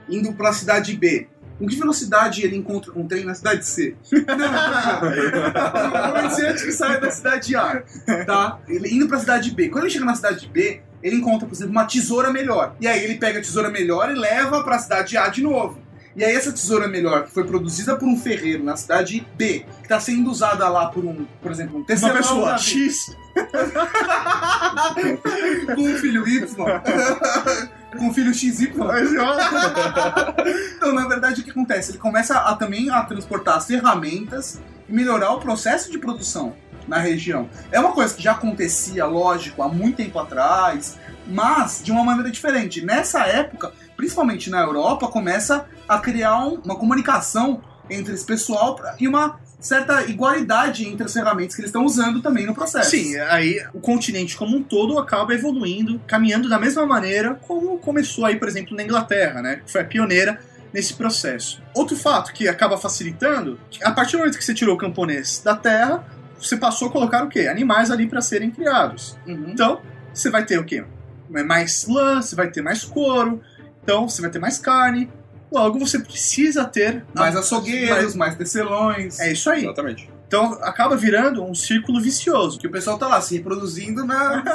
[0.08, 1.26] indo para a cidade B,
[1.58, 3.94] com que velocidade ele encontra um trem na cidade C?
[4.12, 4.24] o
[6.12, 7.82] comerciante que sai da cidade A,
[8.26, 8.58] tá?
[8.68, 9.68] Ele indo para a cidade B.
[9.68, 12.74] Quando ele chega na cidade B, ele encontra, por exemplo, uma tesoura melhor.
[12.80, 15.80] E aí ele pega a tesoura melhor e leva para a cidade A de novo.
[16.14, 19.84] E aí essa tesoura melhor, que foi produzida por um ferreiro na cidade B, que
[19.84, 23.16] está sendo usada lá por um, por exemplo, um Uma tecelão pessoa X
[25.74, 26.46] com um filho Y,
[27.98, 28.72] com filho XY.
[30.76, 31.92] então, na verdade, o que acontece?
[31.92, 36.54] Ele começa a, também a transportar as ferramentas e melhorar o processo de produção
[36.88, 37.48] na região.
[37.70, 42.30] É uma coisa que já acontecia, lógico, há muito tempo atrás, mas de uma maneira
[42.30, 42.84] diferente.
[42.84, 49.06] Nessa época, principalmente na Europa, começa a criar um- uma comunicação entre esse pessoal e
[49.06, 52.90] uma certa igualdade entre as ferramentas que eles estão usando também no processo.
[52.90, 58.26] Sim, aí o continente como um todo acaba evoluindo, caminhando da mesma maneira como começou
[58.26, 59.62] aí, por exemplo, na Inglaterra, né?
[59.64, 60.40] Que foi a pioneira
[60.72, 61.62] nesse processo.
[61.74, 65.54] Outro fato que acaba facilitando, a partir do momento que você tirou o camponês da
[65.54, 66.04] terra,
[66.38, 67.46] você passou a colocar o quê?
[67.46, 69.16] Animais ali para serem criados.
[69.26, 69.50] Uhum.
[69.50, 69.80] Então,
[70.12, 70.84] você vai ter o quê?
[71.28, 73.40] Mais lã, você vai ter mais couro,
[73.82, 75.08] então você vai ter mais carne.
[75.52, 79.20] Logo, você precisa ter Mais a- açougueiros, mais tecelões.
[79.20, 79.64] É isso aí.
[79.64, 80.10] Exatamente.
[80.26, 82.58] Então acaba virando um círculo vicioso.
[82.58, 84.40] Que o pessoal tá lá se reproduzindo na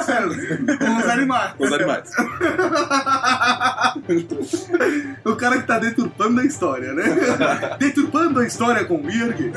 [0.76, 1.52] com os animais.
[1.56, 2.10] Os animais.
[5.24, 7.04] o cara que tá deturpando a história, né?
[7.78, 9.52] deturpando a história com o Irg.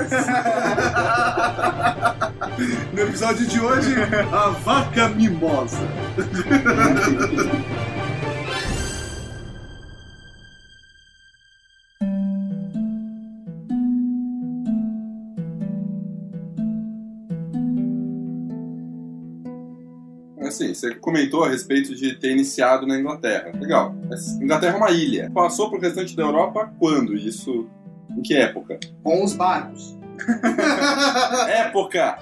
[2.93, 3.95] no episódio de hoje,
[4.31, 5.77] a vaca mimosa.
[20.61, 23.51] Assim, você comentou a respeito de ter iniciado na Inglaterra.
[23.59, 23.95] Legal.
[24.07, 25.31] Mas Inglaterra é uma ilha.
[25.33, 27.15] Passou pro restante da Europa quando?
[27.15, 27.67] Isso.
[28.15, 28.79] Em que época?
[29.03, 29.97] Com os barcos.
[31.49, 32.19] época!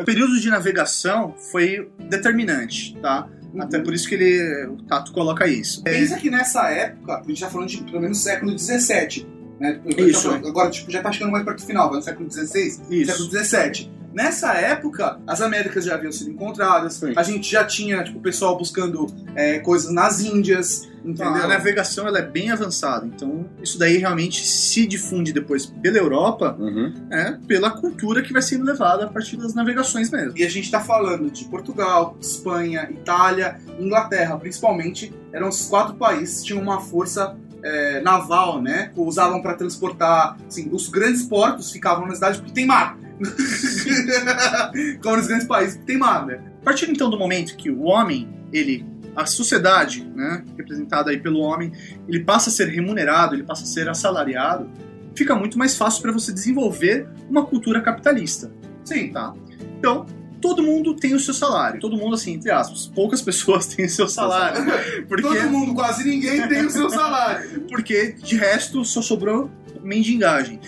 [0.00, 3.28] O período de navegação foi determinante, tá?
[3.60, 5.82] Até por isso que ele, o Tato coloca isso.
[5.84, 9.28] É, Pensa que nessa época, a gente tá falando de pelo menos século XVII,
[9.60, 9.80] Né?
[9.96, 12.70] Isso, Agora, tipo, já tá chegando mais perto do final, vai no século XVI,
[13.04, 13.30] século.
[13.30, 13.92] XVII.
[14.14, 17.12] Nessa época, as Américas já haviam sido encontradas, Sim.
[17.16, 21.44] a gente já tinha, tipo, o pessoal buscando é, coisas nas Índias, Então, entendeu?
[21.44, 26.56] a navegação ela é bem avançada, então isso daí realmente se difunde depois pela Europa,
[26.58, 26.94] Uhum.
[27.10, 30.32] é, pela cultura que vai sendo levada a partir das navegações mesmo.
[30.38, 35.12] E a gente tá falando de Portugal, Espanha, Itália, Inglaterra, principalmente.
[35.32, 38.92] Eram esses quatro países que tinham uma força é, naval, né?
[38.94, 40.36] Usavam para transportar.
[40.46, 42.98] Assim, os grandes portos ficavam na cidade porque tem mar.
[45.02, 46.40] Como nos grandes países tem mar, né?
[46.60, 48.84] A partir então do momento que o homem, ele,
[49.16, 51.72] a sociedade, né, representada aí pelo homem,
[52.06, 54.70] ele passa a ser remunerado, ele passa a ser assalariado,
[55.14, 58.52] fica muito mais fácil para você desenvolver uma cultura capitalista.
[58.84, 59.10] Sim.
[59.12, 59.32] Tá?
[59.78, 60.06] Então,
[60.44, 61.80] todo mundo tem o seu salário.
[61.80, 62.86] Todo mundo, assim, entre aspas.
[62.86, 64.62] Poucas pessoas têm o seu salário.
[65.08, 67.62] Porque, Todo mundo, quase ninguém tem o seu salário.
[67.70, 69.50] porque de resto só sobrou
[69.82, 70.60] mendigagem.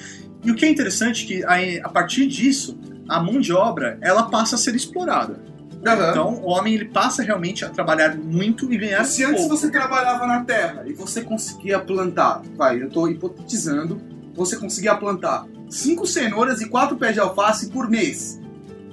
[0.42, 4.22] E o que é interessante é que a partir disso, a mão de obra ela
[4.30, 5.44] passa a ser explorada.
[5.86, 6.10] Aham.
[6.10, 9.56] Então, o homem ele passa realmente a trabalhar muito e ganhar Se antes pouco.
[9.56, 14.00] você trabalhava na terra e você conseguia plantar, vai, eu tô hipotetizando,
[14.34, 18.40] você conseguia plantar cinco cenouras e quatro pés de alface por mês,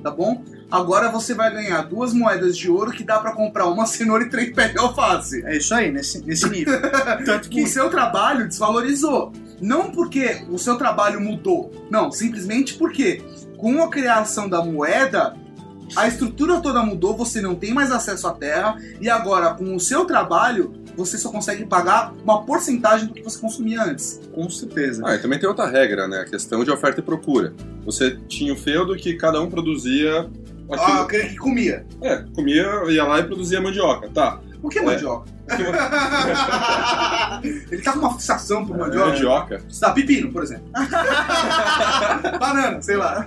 [0.04, 0.44] tá bom?
[0.74, 4.30] Agora você vai ganhar duas moedas de ouro que dá pra comprar uma cenoura e
[4.30, 5.46] três pés de alface.
[5.46, 6.82] É isso aí, nesse, nesse nível.
[7.24, 9.32] Tanto que O seu trabalho desvalorizou.
[9.62, 13.22] Não porque o seu trabalho mudou, não, simplesmente porque
[13.56, 15.38] com a criação da moeda,
[15.96, 19.80] a estrutura toda mudou, você não tem mais acesso à terra e agora com o
[19.80, 24.20] seu trabalho, você só consegue pagar uma porcentagem do que você consumia antes.
[24.34, 25.04] com certeza.
[25.06, 26.22] Ah, e também tem outra regra, né?
[26.22, 27.54] A questão de oferta e procura.
[27.86, 30.28] Você tinha o feudo que cada um produzia
[30.72, 31.86] Ah, aquele que comia.
[32.02, 34.10] É, comia, ia lá e produzia mandioca.
[34.10, 34.40] Tá.
[34.62, 34.86] O que é É.
[34.86, 35.32] mandioca?
[37.72, 39.10] Ele tá com uma fixação por mandioca.
[39.10, 39.62] Mandioca.
[39.70, 40.66] Você dá pepino, por exemplo.
[42.40, 43.26] Banana, sei lá.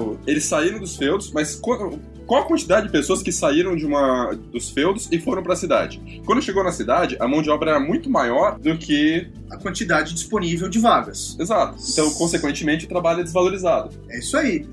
[0.00, 3.84] O- Eles saíram dos feudos, mas qu- qual a quantidade de pessoas que saíram de
[3.86, 6.22] uma dos feudos e foram pra cidade?
[6.24, 9.28] Quando chegou na cidade, a mão de obra era muito maior do que.
[9.50, 11.36] A quantidade disponível de vagas.
[11.38, 11.76] Exato.
[11.92, 13.90] Então, consequentemente, o trabalho é desvalorizado.
[14.10, 14.66] É isso aí.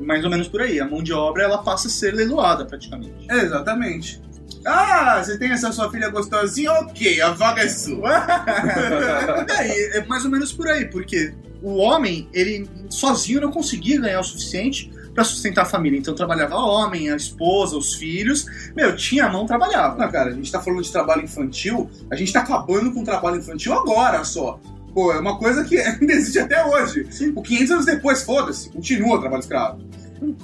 [0.00, 0.80] Mais ou menos por aí.
[0.80, 3.26] A mão de obra ela passa a ser leiloada praticamente.
[3.30, 4.20] Exatamente.
[4.64, 6.72] Ah, você tem essa sua filha gostosinha?
[6.72, 8.26] Ok, a vaga é sua.
[9.48, 14.20] É, é mais ou menos por aí, porque o homem, ele sozinho não conseguia ganhar
[14.20, 15.98] o suficiente pra sustentar a família.
[15.98, 18.46] Então trabalhava o homem, a esposa, os filhos.
[18.76, 19.96] Meu, tinha a mão, trabalhava.
[19.96, 23.04] Não, cara, a gente tá falando de trabalho infantil, a gente tá acabando com o
[23.04, 24.60] trabalho infantil agora só.
[24.96, 27.06] Pô, é uma coisa que ainda existe até hoje.
[27.34, 29.78] O 500 anos depois, foda-se, continua o trabalho escravo.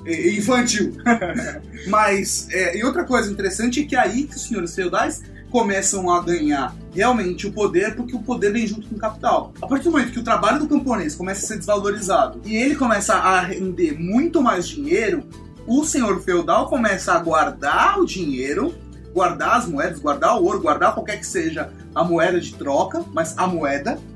[0.04, 0.94] E- infantil.
[1.88, 6.20] Mas, é, e outra coisa interessante é que aí que os senhores feudais começam a
[6.20, 9.54] ganhar realmente o poder, porque o poder vem junto com o capital.
[9.62, 12.76] A partir do momento que o trabalho do camponês começa a ser desvalorizado e ele
[12.76, 15.24] começa a render muito mais dinheiro,
[15.66, 18.74] o senhor feudal começa a guardar o dinheiro,
[19.14, 23.36] guardar as moedas, guardar o ouro, guardar qualquer que seja a moeda de troca, mas
[23.38, 24.12] a moeda, Sim.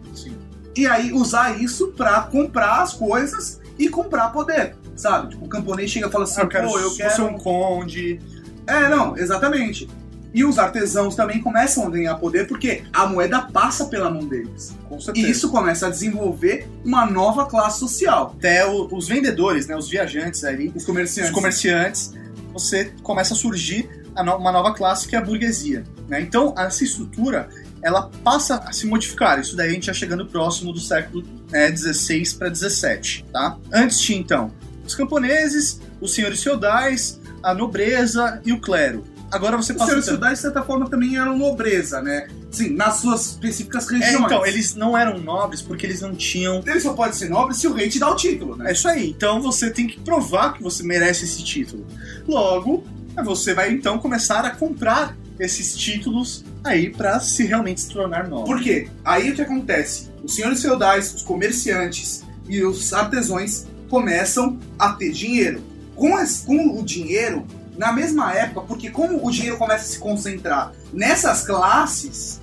[0.76, 5.30] E aí usar isso pra comprar as coisas e comprar poder, sabe?
[5.30, 7.26] Tipo, o camponês chega e fala assim, Ah, eu quero, pô, eu ser quero...
[7.26, 8.20] um conde.
[8.66, 9.88] É, não, exatamente.
[10.34, 14.76] E os artesãos também começam a ganhar poder porque a moeda passa pela mão deles.
[14.88, 15.28] Com E certeza.
[15.28, 18.34] isso começa a desenvolver uma nova classe social.
[18.38, 21.30] Até o- os vendedores, né, os viajantes ali, Os comerciantes.
[21.30, 22.12] os comerciantes,
[22.52, 23.88] você começa a surgir
[24.22, 25.84] no- uma nova classe que é a burguesia.
[26.08, 26.20] né?
[26.20, 27.48] Então, essa estrutura
[27.86, 29.38] ela passa a se modificar.
[29.40, 31.22] Isso daí a gente já chegando próximo do século
[31.52, 33.24] é, 16 para 17.
[33.32, 33.56] Tá?
[33.72, 34.50] Antes tinha, então,
[34.84, 39.04] os camponeses, os senhores feudais, a nobreza e o clero.
[39.30, 39.90] Agora você Os passa...
[39.90, 42.28] senhores então- feudais, de certa forma, também eram nobreza, né?
[42.50, 44.24] Sim, nas suas específicas É, regiões.
[44.24, 47.66] então, eles não eram nobres porque eles não tinham Ele só pode ser nobre se
[47.66, 48.72] o rei te dá o título, É né?
[48.72, 49.10] isso aí.
[49.10, 51.84] Então você tem que provar que você merece esse título.
[52.26, 52.84] Logo,
[53.24, 58.46] você vai então começar a comprar esses títulos aí pra se realmente se tornar nobre.
[58.46, 58.88] Por quê?
[59.04, 60.10] Aí o que acontece?
[60.22, 65.62] Os senhores feudais, os comerciantes e os artesãos começam a ter dinheiro.
[65.94, 67.46] Com, as- com o dinheiro,
[67.78, 72.40] na mesma época, porque como o dinheiro começa a se concentrar nessas classes,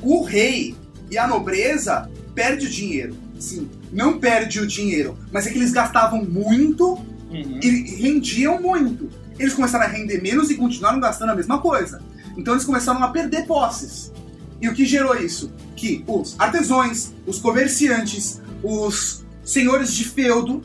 [0.00, 0.74] o rei
[1.10, 3.16] e a nobreza perde o dinheiro.
[3.38, 6.98] Sim, não perde o dinheiro, mas é que eles gastavam muito
[7.30, 7.58] Uhum.
[7.62, 9.10] e rendiam muito.
[9.38, 12.00] Eles começaram a render menos e continuaram gastando a mesma coisa.
[12.36, 14.12] Então eles começaram a perder posses.
[14.60, 15.52] E o que gerou isso?
[15.76, 20.62] Que os artesãos, os comerciantes, os senhores de feudo,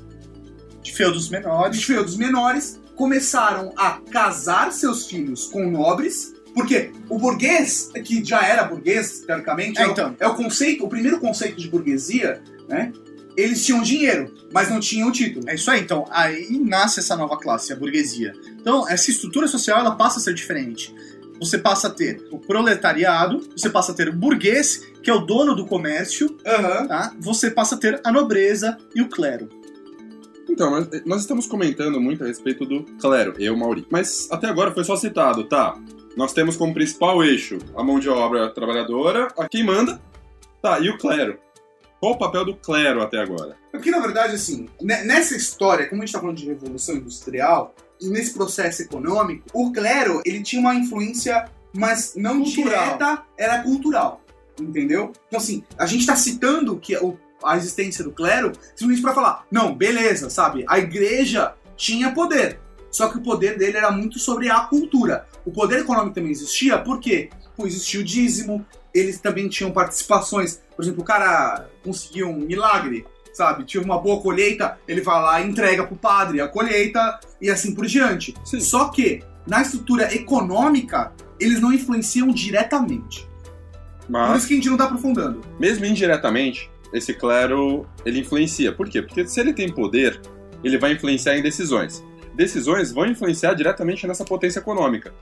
[0.82, 1.77] De feudos menores.
[1.77, 8.41] de feudos menores, começaram a casar seus filhos com nobres, Porque o burguês, que já
[8.41, 10.15] era burguês, teoricamente, É, é, o- então.
[10.19, 12.91] é o conceito, o primeiro conceito de burguesia, né?
[13.38, 15.47] Eles tinham dinheiro, mas não tinham título.
[15.47, 16.05] É isso aí, então.
[16.10, 18.34] Aí nasce essa nova classe, a burguesia.
[18.60, 20.93] Então, essa estrutura social ela passa a ser diferente.
[21.39, 25.19] Você passa a ter o proletariado, você passa a ter o burguês, que é o
[25.19, 26.88] dono do comércio, Aham.
[26.88, 27.13] tá?
[27.19, 29.47] Você passa a ter a nobreza e o clero.
[30.49, 30.71] Então,
[31.06, 33.86] nós, estamos comentando muito a respeito do clero, eu, Mauri.
[33.89, 35.78] Mas até agora foi só citado, tá?
[36.17, 40.02] Nós temos como principal eixo a mão de obra trabalhadora, a quem manda,
[40.62, 41.38] tá, e o clero.
[41.99, 43.56] Qual o papel do clero até agora?
[43.71, 47.75] Porque, na verdade, assim, ne- nessa história, como a gente tá falando de revolução industrial,
[48.02, 52.84] e nesse processo econômico, o clero, ele tinha uma influência, mas não Cultural.
[52.86, 54.22] direta, era cultural.
[54.60, 55.12] Entendeu?
[55.28, 59.46] Então, assim, a gente tá citando que o- a existência do clero simplesmente pra falar,
[59.50, 60.66] não, beleza, sabe?
[60.68, 62.60] A igreja tinha poder.
[62.92, 65.28] Só que o poder dele era muito sobre a cultura.
[65.46, 67.30] O poder econômico também existia, por quê?
[67.56, 70.60] Pô, existia o dízimo, eles também tinham participações.
[70.76, 73.06] Por exemplo, o cara conseguiu um milagre,
[73.39, 73.63] sabe?
[73.63, 77.73] Tive uma boa colheita, ele vai lá e entrega pro padre a colheita e assim
[77.73, 78.34] por diante.
[78.43, 78.60] Sim.
[78.60, 83.25] Só que, na estrutura econômica, eles não influenciam diretamente.
[84.02, 85.39] Por Mas, isso que a gente não tá aprofundando.
[85.58, 88.73] mesmo indiretamente, esse clero, ele influencia.
[88.73, 89.02] Por quê?
[89.02, 90.19] Porque se ele tem poder,
[90.62, 92.04] ele vai influenciar em decisões.
[92.36, 95.13] Decisões vão influenciar diretamente nessa potência econômica.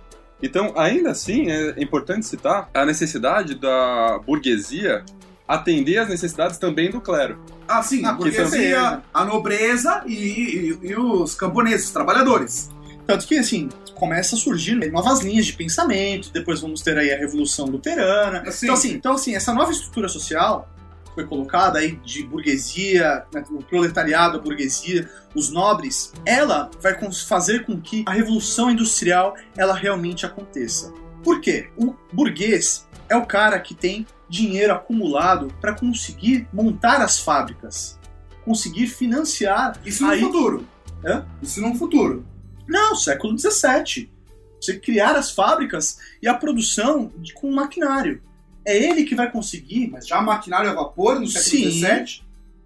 [0.42, 5.04] Então, ainda assim, é importante citar a necessidade da burguesia
[5.48, 7.40] atender às necessidades também do clero.
[7.68, 11.92] Ah, sim, a Ah, que burguesia, também- a nobreza e, e- e os camponeses, os
[11.94, 12.70] trabalhadores.
[13.06, 17.18] Tanto que, assim, começa a surgir novas linhas de pensamento, depois vamos ter aí a
[17.18, 18.44] Revolução Luterana.
[18.46, 20.68] Assim, Então, assim, então, assim, essa nova estrutura social
[21.06, 26.96] que foi colocada aí de burguesia, né, o proletariado, a burguesia, os nobres, ela vai
[27.28, 30.94] fazer com que a Revolução Industrial ela realmente aconteça.
[31.24, 31.70] Por quê?
[31.78, 37.98] O burguês é o cara que tem dinheiro acumulado para conseguir montar as fábricas,
[38.44, 40.68] conseguir financiar Isso no Aí- futuro.
[41.06, 41.26] Hã?
[41.42, 42.26] Isso no futuro.
[42.68, 44.10] Não, século XVII.
[44.60, 48.22] Você criar as fábricas e a produção de- com maquinário.
[48.66, 51.72] É ele que vai conseguir, Mas já maquinário a vapor no século Sim.
[51.72, 52.24] XVII?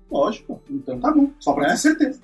[0.09, 0.61] lógico.
[0.69, 1.69] Então tá bom, só pra É.
[1.71, 2.19] ter certeza.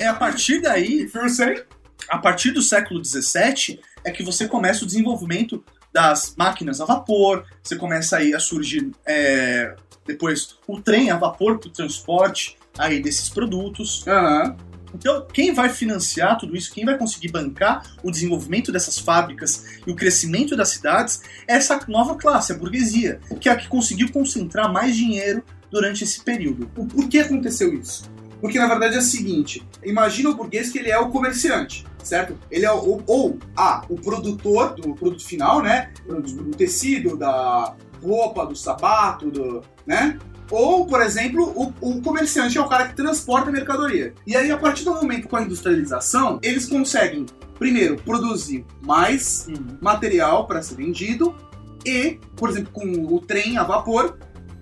[0.00, 1.08] É a partir daí,
[2.08, 7.44] a partir do século XVII, é que você começa o desenvolvimento das máquinas a vapor,
[7.62, 13.00] você começa aí a surgir é, depois o trem a vapor para o transporte aí
[13.00, 14.04] desses produtos.
[14.06, 14.56] Aham.
[14.92, 19.90] Então, quem vai financiar tudo isso, quem vai conseguir bancar o desenvolvimento dessas fábricas e
[19.90, 24.12] o crescimento das cidades, é essa nova classe, a burguesia, que é a que conseguiu
[24.12, 26.70] concentrar mais dinheiro durante esse período.
[26.76, 28.04] O por que aconteceu isso?
[28.44, 32.36] Porque na verdade é o seguinte: imagina o burguês que ele é o comerciante, certo?
[32.50, 35.94] Ele é o, ou A, o produtor do produto final, né?
[36.06, 39.62] Do, do tecido, da roupa, do sapato, do.
[39.86, 40.18] né?
[40.50, 44.12] Ou, por exemplo, o, o comerciante é o cara que transporta a mercadoria.
[44.26, 47.24] E aí, a partir do momento com a industrialização, eles conseguem,
[47.58, 49.46] primeiro, produzir mais
[49.80, 51.34] material para ser vendido
[51.82, 54.18] e, por exemplo, com o trem a vapor,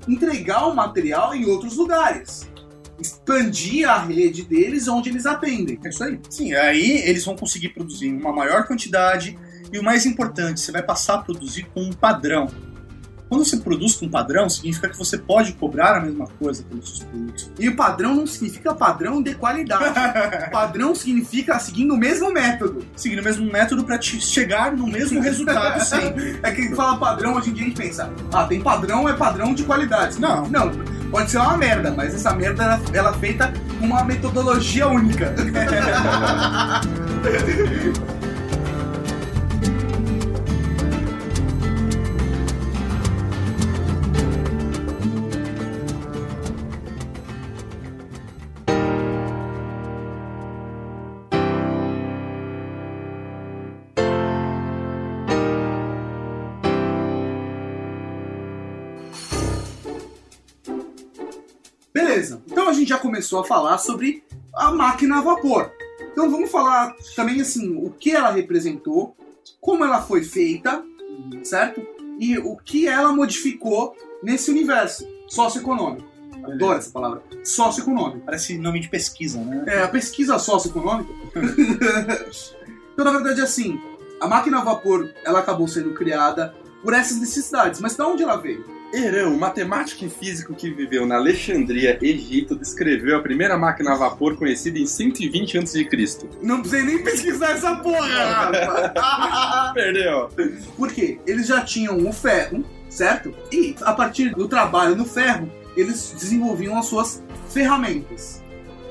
[0.06, 2.51] entregar o material em outros lugares.
[3.02, 5.78] Expandir a rede deles onde eles atendem.
[5.84, 6.18] É isso aí.
[6.30, 9.36] Sim, aí eles vão conseguir produzir uma maior quantidade
[9.72, 12.48] e o mais importante, você vai passar a produzir com um padrão.
[13.32, 17.02] Quando você produz com padrão, significa que você pode cobrar a mesma coisa pelos seus
[17.04, 17.50] produtos.
[17.58, 19.94] E o padrão não significa padrão de qualidade.
[20.52, 22.84] padrão significa seguindo o mesmo método.
[22.94, 26.38] Seguindo o mesmo método para chegar no mesmo resultado sempre.
[26.42, 29.54] É que fala padrão, hoje em dia a gente pensa, ah, tem padrão, é padrão
[29.54, 30.20] de qualidade.
[30.20, 30.46] Não.
[30.50, 30.70] Não,
[31.10, 35.34] pode ser uma merda, mas essa merda ela, ela é feita com uma metodologia única.
[63.12, 65.70] Começou a falar sobre a máquina a vapor.
[66.10, 69.14] Então vamos falar também assim, o que ela representou,
[69.60, 70.82] como ela foi feita,
[71.44, 71.86] certo?
[72.18, 76.08] E o que ela modificou nesse universo socioeconômico.
[76.42, 77.22] Adoro essa palavra.
[77.44, 78.24] Socioeconômico.
[78.24, 79.62] Parece nome de pesquisa, né?
[79.66, 81.12] É, a pesquisa socioeconômica.
[82.94, 83.78] então, na verdade, assim,
[84.22, 87.78] a máquina a vapor, ela acabou sendo criada por essas necessidades.
[87.78, 88.64] Mas de onde ela veio?
[88.92, 94.36] Herão, matemático e físico que viveu na Alexandria, Egito, descreveu a primeira máquina a vapor
[94.36, 95.88] conhecida em 120 a.C.
[96.42, 98.52] Não precisei nem pesquisar essa porra!
[99.72, 100.28] Perdeu.
[100.76, 101.18] Por quê?
[101.26, 103.34] Eles já tinham o ferro, certo?
[103.50, 108.42] E a partir do trabalho no ferro, eles desenvolviam as suas ferramentas.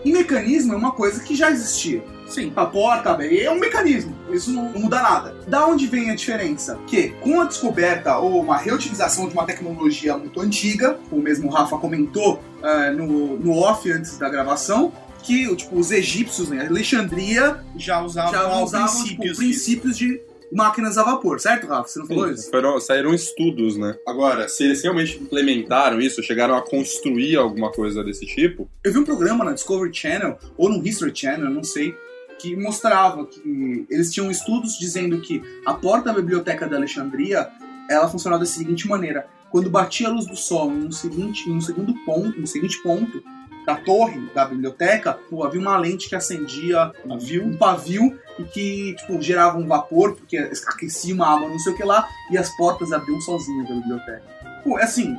[0.04, 2.04] E mecanismo é uma coisa que já existia.
[2.32, 5.36] Sim, a porta é um mecanismo, isso não, muda nada.
[5.48, 6.80] Da onde vem a diferença?
[6.88, 11.52] Que com a descoberta ou uma reutilização de uma tecnologia muito antiga, como mesmo o
[11.52, 14.92] Rafa comentou eh, no, no off antes da gravação,
[15.24, 19.38] que tipo, os egípcios, né, Alexandria, Já usavam, já usavam tipo, princípios.
[19.38, 20.22] princípios de
[20.52, 21.88] máquinas a vapor, certo, Rafa?
[21.88, 22.50] Você não falou Sim, isso?
[22.50, 23.96] foram- saíram estudos, né?
[24.06, 29.00] Agora, se eles realmente implementaram isso, chegaram a construir alguma coisa desse tipo, Eu vi
[29.00, 31.96] um programa na Discovery Channel, ou no History Channel, não sei,
[32.42, 37.48] que mostrava que eles tinham estudos dizendo que a porta da biblioteca da Alexandria
[37.90, 41.54] ela funcionava da seguinte maneira: quando batia a luz do sol em um, seguinte, em
[41.54, 43.24] um segundo ponto, um seguinte ponto
[43.66, 47.46] da torre da biblioteca, pô, havia uma lente que acendia Pavio.
[47.46, 50.38] um pavio e que tipo, gerava um vapor, porque
[50.68, 54.24] aquecia uma água, não sei o que lá, e as portas abriam sozinhas da biblioteca.
[54.64, 55.16] Pô, é assim,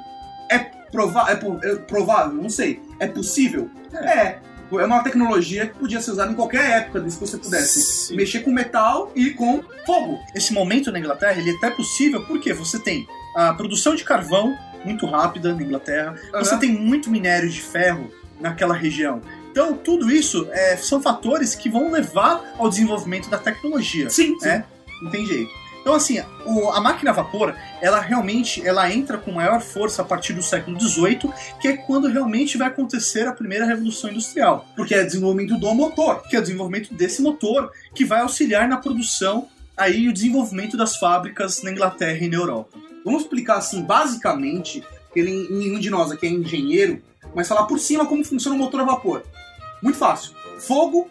[0.51, 0.59] é,
[0.91, 2.35] prova é, é provável?
[2.35, 2.81] Não sei.
[2.99, 3.71] É possível?
[3.95, 4.19] É.
[4.19, 8.17] É uma tecnologia que podia ser usada em qualquer época, desde que você pudesse Sim.
[8.17, 10.19] mexer com metal e com fogo.
[10.35, 13.07] Esse momento na Inglaterra ele é até possível porque você tem
[13.37, 16.59] a produção de carvão muito rápida na Inglaterra, você Aham.
[16.59, 18.11] tem muito minério de ferro
[18.41, 19.21] naquela região.
[19.51, 24.09] Então, tudo isso é, são fatores que vão levar ao desenvolvimento da tecnologia.
[24.09, 24.49] Sim, sim.
[24.49, 24.65] É,
[25.03, 25.62] não tem jeito.
[25.83, 30.05] Então, assim, o- a máquina a vapor, ela realmente ela entra com maior força a
[30.05, 31.29] partir do século XVIII,
[31.61, 36.23] que é quando realmente vai acontecer a primeira revolução industrial, Porque é desenvolvimento do motor.
[36.29, 40.97] que é o desenvolvimento desse motor que vai auxiliar na produção aí o desenvolvimento das
[40.97, 42.79] fábricas na Inglaterra e na Europa.
[43.05, 44.85] Vamos explicar assim, basicamente,
[45.17, 47.03] ele- nenhum de nós aqui é engenheiro,
[47.35, 49.25] mas falar por cima como funciona o motor a vapor.
[49.83, 50.33] Muito fácil.
[50.61, 51.11] Fogo,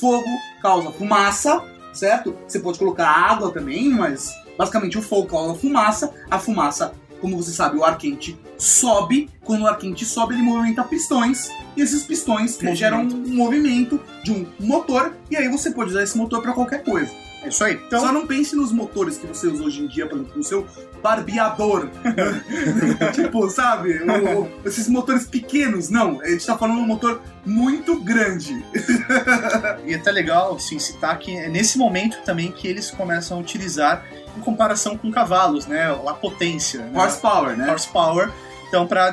[0.00, 0.26] fogo
[0.60, 1.62] causa fumaça,
[1.98, 2.36] certo?
[2.46, 6.12] Você pode colocar água também, mas basicamente o fogo causa fumaça.
[6.30, 9.28] A fumaça, como você sabe, o ar quente sobe.
[9.44, 11.50] Quando o ar quente sobe, ele movimenta pistões.
[11.76, 12.76] E esses pistões Movimento.
[12.76, 15.12] geram um movimento de um motor.
[15.30, 17.10] E aí você pode usar esse motor para qualquer coisa.
[17.42, 17.74] É isso aí.
[17.86, 20.42] Então, Só não pense nos motores que você usa hoje em dia, por exemplo, no
[20.42, 20.66] seu
[21.02, 21.88] barbeador.
[23.14, 24.00] tipo, sabe?
[24.02, 26.20] O- o- esses motores pequenos, não.
[26.20, 28.64] A gente tá falando de um motor muito grande.
[29.86, 33.40] e é até legal assim, citar que é nesse momento também que eles começam a
[33.40, 34.04] utilizar
[34.36, 35.90] em comparação com cavalos, né?
[36.06, 36.80] A potência.
[36.80, 37.00] Né?
[37.00, 37.70] Horsepower, né?
[37.70, 38.30] horsepower.
[38.68, 39.10] Então, para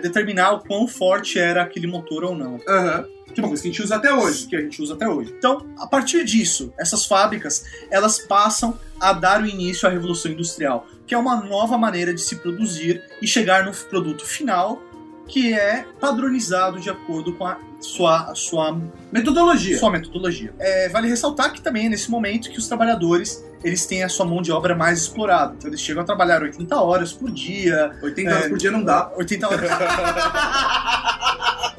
[0.00, 2.58] determinar o quão forte era aquele motor ou não.
[2.66, 3.04] Aham.
[3.34, 4.46] Que é uma coisa que a gente usa até hoje.
[4.46, 5.34] que a gente usa até hoje.
[5.36, 10.86] Então, a partir disso, essas fábricas elas passam a dar o início à revolução industrial,
[11.06, 14.80] que é uma nova maneira de se produzir e chegar no produto final,
[15.26, 18.78] que é padronizado de acordo com a sua, a sua,
[19.12, 19.78] Metodologia.
[19.78, 20.52] sua metodologia.
[20.58, 24.24] É, vale ressaltar que também é nesse momento que os trabalhadores eles têm a sua
[24.26, 25.54] mão de obra mais explorada.
[25.56, 28.34] Então, eles chegam a trabalhar 80 horas por dia, 80 É.
[28.34, 29.12] horas por dia não dá.
[29.16, 29.70] 80 horas.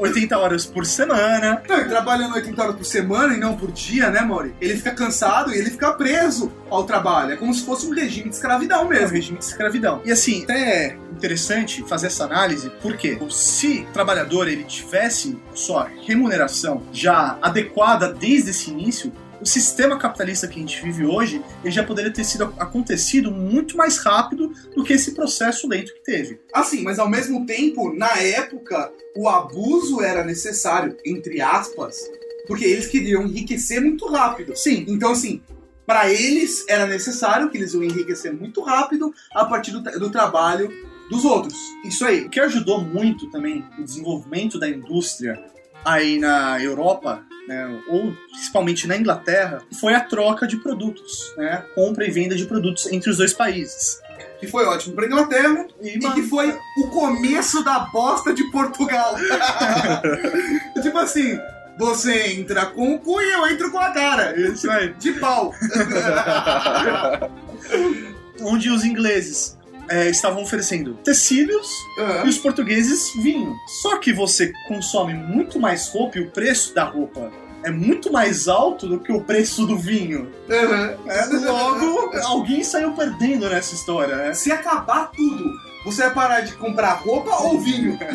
[0.02, 1.62] 80 horas por semana.
[1.68, 4.54] Não, e trabalhando 80 horas por semana e não por dia, né, Mauri?
[4.60, 7.34] Ele fica cansado e ele fica preso ao trabalho.
[7.34, 9.10] É como se fosse um regime de escravidão É o mesmo.
[9.16, 10.02] regime de escravidão.
[10.04, 15.88] E assim, até é interessante fazer essa análise, porque se o trabalhador ele tivesse sua
[16.08, 19.12] remuneração já adequada desde esse início,
[19.42, 23.76] o sistema capitalista que a gente vive hoje, ele já poderia ter sido acontecido muito
[23.76, 26.40] mais rápido do que esse processo lento que teve.
[26.54, 31.98] Assim, mas ao mesmo tempo, na época, o abuso era necessário, entre aspas,
[32.48, 34.56] porque eles queriam enriquecer muito rápido.
[34.56, 35.42] Sim, Então, assim,
[35.86, 40.70] para eles era necessário que eles iam enriquecer muito rápido a partir do, do trabalho
[41.10, 41.58] dos outros.
[41.84, 42.26] Isso aí.
[42.26, 45.44] O que ajudou muito também o desenvolvimento da indústria
[45.84, 52.06] aí na Europa, né, ou principalmente na Inglaterra, foi a troca de produtos, né, compra
[52.06, 54.00] e venda de produtos entre os dois países.
[54.40, 59.16] Que foi ótimo para Inglaterra E, e que foi o começo da bosta de Portugal.
[60.82, 61.40] tipo assim,
[61.78, 64.40] você entra com o cu e eu entro com a cara.
[64.40, 64.94] Isso aí.
[64.94, 65.54] De pau.
[68.42, 69.58] Onde os ingleses
[69.92, 71.68] é, estavam oferecendo tecidos
[72.26, 73.56] e os portugueses vinho.
[73.82, 77.32] Só que você consome muito mais roupa e o preço da roupa
[77.64, 80.32] é muito mais alto do que o preço do vinho.
[80.50, 84.34] É, logo, alguém saiu perdendo nessa história, né?
[84.34, 85.46] Se acabar tudo,
[85.84, 87.98] Você vai parar de comprar roupa ou vinho?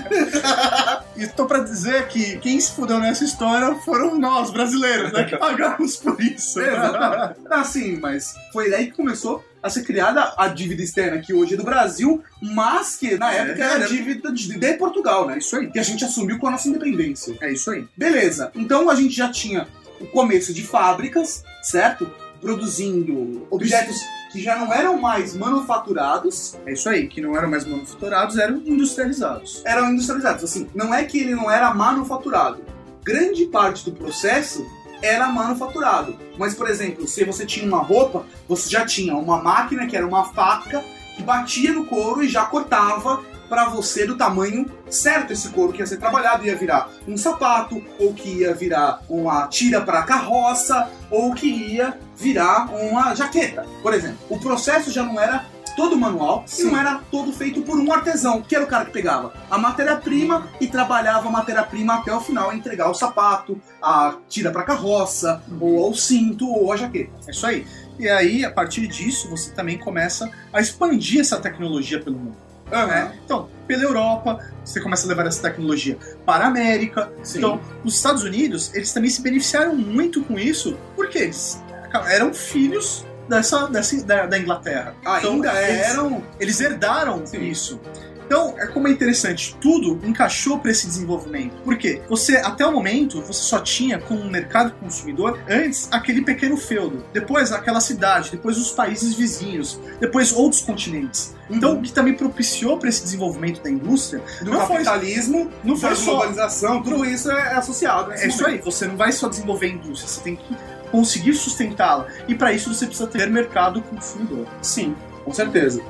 [1.17, 5.25] E tô pra dizer que quem se fudeu nessa história foram nós, brasileiros, né?
[5.25, 6.61] Que pagamos por isso.
[6.61, 7.41] Exatamente.
[7.51, 11.57] Assim, mas foi daí que começou a ser criada a dívida externa, que hoje é
[11.57, 15.39] do Brasil, mas que na É, época era era- dívida de, de Portugal, né?
[15.39, 15.71] Isso aí.
[15.71, 17.35] Que a gente assumiu com a nossa independência.
[17.41, 17.89] É isso aí.
[17.97, 19.67] Beleza, então a gente já tinha
[19.99, 22.07] o começo de fábricas, certo?
[22.43, 23.97] Produzindo objetos
[24.37, 27.09] que já não eram mais manufaturados, É isso aí.
[27.09, 29.62] Que não eram mais manufaturados, eram industrializados.
[29.64, 30.45] eram industrializados.
[30.45, 32.62] Assim, não é que ele não era manufaturado.
[33.03, 34.66] Grande parte do processo
[35.01, 36.18] era manufaturado.
[36.37, 40.07] Mas, por exemplo, se você tinha uma roupa, você já tinha uma máquina que era
[40.07, 40.84] uma faca
[41.16, 45.80] que batia no couro e já cortava para você do tamanho certo esse couro que
[45.80, 50.88] ia ser trabalhado, ia virar um sapato, ou que ia virar uma tira para carroça,
[51.11, 54.18] ou que ia virar uma jaqueta, por exemplo.
[54.28, 55.44] O processo já não era
[55.76, 56.70] todo manual e Sim.
[56.70, 60.49] não era todo feito por um artesão, que era o cara que pegava a matéria-prima
[60.59, 65.90] e trabalhava a matéria-prima até o final, entregar o sapato, a tira para carroça, ou
[65.90, 67.12] o cinto, ou a jaqueta.
[67.28, 67.66] É isso aí.
[67.99, 72.45] E aí, a partir disso, você também começa a expandir essa tecnologia pelo mundo.
[72.71, 73.12] Né?
[73.25, 77.11] Então, pela Europa, você começa a levar essa tecnologia para a América.
[77.23, 77.39] Sim.
[77.39, 81.62] Então, os Estados Unidos, eles também se beneficiaram muito com isso, porque eles
[82.11, 84.95] eram filhos dessa, dessa da, da Inglaterra.
[85.05, 87.43] Ainda Então, eles- eram Eles herdaram Sim.
[87.49, 87.81] isso.
[88.27, 91.55] Então, é como é interessante, tudo encaixou para esse desenvolvimento.
[91.62, 92.03] Por quê?
[92.09, 97.53] Você, até o momento, você só tinha como mercado consumidor, antes, aquele pequeno feudo, depois
[97.53, 101.35] aquela cidade, depois os países vizinhos, depois outros continentes.
[101.49, 105.77] Então, o que também propiciou para esse desenvolvimento da indústria do não foi- capitalismo, não
[105.77, 108.11] foi da só- globalização, tudo isso é associado.
[108.11, 108.57] nesse É isso momento.
[108.59, 110.57] aí, você não vai só desenvolver a indústria, você tem que
[110.91, 112.09] conseguir sustentá-la.
[112.27, 114.47] E para isso você precisa ter mercado consumidor.
[114.61, 115.81] Sim, com certeza.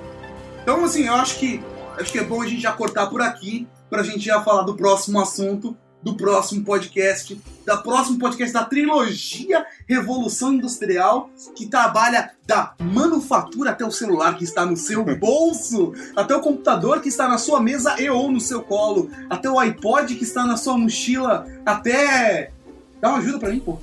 [0.62, 1.62] Então, assim, eu acho que
[1.98, 4.76] acho que é bom a gente já cortar por aqui pra gente já falar do
[4.76, 12.74] próximo assunto, do próximo podcast, da próximo podcast da trilogia Revolução Industrial, que trabalha da
[12.80, 17.38] manufatura até o celular que está no seu bolso, até o computador que está na
[17.38, 21.46] sua mesa e ou no seu colo, até o iPod que está na sua mochila,
[21.64, 22.52] até
[23.00, 23.78] Dá uma ajuda pra mim, pô.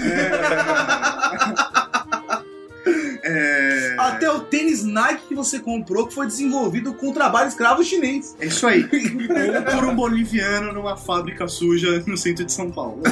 [0.00, 1.33] É,
[3.98, 8.34] Até o tênis Nike que você comprou, que foi desenvolvido com trabalho escravo chinês.
[8.40, 8.84] é isso aí.
[9.56, 13.02] Ou por um boliviano numa fábrica suja no centro de São Paulo.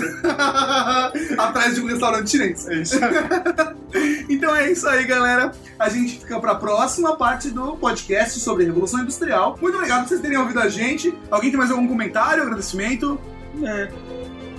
[1.39, 2.68] Atrás de um restaurante chinês.
[2.68, 2.99] É isso
[4.29, 5.53] Então é isso aí, galera.
[5.79, 9.59] A gente fica pra próxima parte do podcast sobre Revolução Industrial.
[9.61, 11.14] Muito obrigado por vocês terem ouvido a gente.
[11.31, 13.20] Alguém tem mais algum comentário, agradecimento?
[13.62, 13.89] É.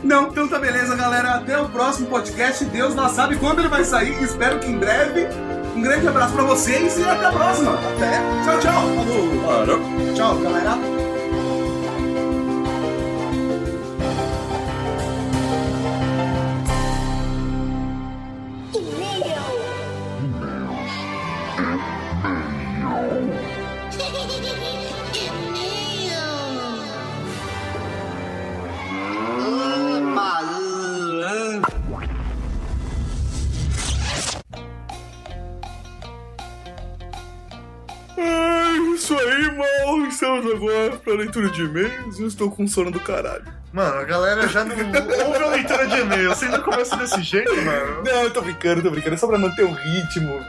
[0.03, 1.35] Não, então tá beleza, galera.
[1.35, 2.65] Até o próximo podcast.
[2.65, 4.21] Deus lá sabe quando ele vai sair.
[4.21, 5.27] Espero que em breve.
[5.75, 7.73] Um grande abraço pra vocês e até a próxima.
[7.73, 8.21] Até.
[8.43, 8.81] Tchau, tchau.
[9.45, 10.13] Falou.
[10.13, 11.02] Tchau, galera.
[40.33, 42.19] Estamos agora pra leitura de e-mails.
[42.19, 43.45] Eu estou com sono do caralho.
[43.71, 46.29] Mano, a galera já não ouve a leitura de e-mail.
[46.29, 48.03] Você ainda começa desse jeito, mano?
[48.03, 49.13] Não, eu tô brincando, tô brincando.
[49.13, 50.43] É só pra manter o ritmo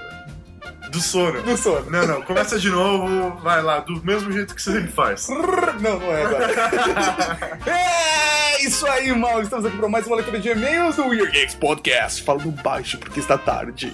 [0.95, 1.43] Do sono.
[1.43, 1.91] do sono.
[1.91, 5.29] Não, não, começa de novo, vai lá, do mesmo jeito que você sempre faz.
[5.29, 7.59] Não, não é agora.
[7.67, 9.43] é isso aí, mal.
[9.43, 12.23] Estamos aqui para mais uma leitura de e-mails do Weird Games Podcast.
[12.23, 13.93] Falando baixo porque está tarde.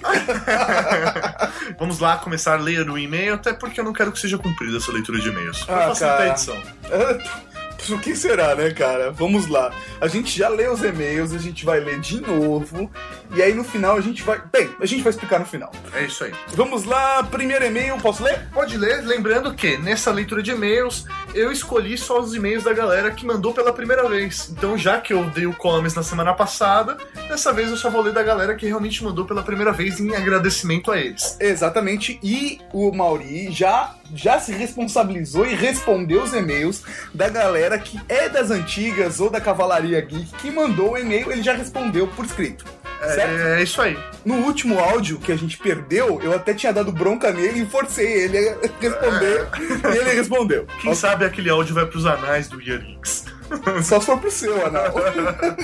[1.80, 4.76] Vamos lá começar a ler o e-mail, até porque eu não quero que seja cumprida
[4.76, 5.64] essa leitura de e-mails.
[5.70, 6.62] Ah, facilitar a edição.
[7.88, 9.10] O que será, né, cara?
[9.10, 9.72] Vamos lá.
[10.00, 12.90] A gente já lê os e-mails, a gente vai ler de novo.
[13.34, 14.40] E aí no final a gente vai.
[14.52, 15.70] Bem, a gente vai explicar no final.
[15.94, 16.32] É isso aí.
[16.48, 18.48] Vamos lá, primeiro e-mail, posso ler?
[18.52, 23.10] Pode ler, lembrando que nessa leitura de e-mails eu escolhi só os e-mails da galera
[23.10, 24.50] que mandou pela primeira vez.
[24.50, 26.96] Então, já que eu dei o Comes na semana passada,
[27.28, 30.14] dessa vez eu só vou ler da galera que realmente mandou pela primeira vez em
[30.14, 31.36] agradecimento a eles.
[31.38, 36.82] Exatamente, e o Mauri já, já se responsabilizou e respondeu os e-mails
[37.14, 41.42] da galera que é das antigas ou da Cavalaria Geek que mandou o e-mail, ele
[41.42, 42.64] já respondeu por escrito.
[43.00, 43.98] É, é isso aí.
[44.24, 48.06] No último áudio que a gente perdeu, eu até tinha dado bronca nele e forcei
[48.06, 49.48] ele a responder.
[49.92, 50.66] e ele respondeu.
[50.80, 53.24] Quem sabe aquele áudio vai pros anais do Yearix.
[53.82, 54.94] Só se for pro seu, Anal.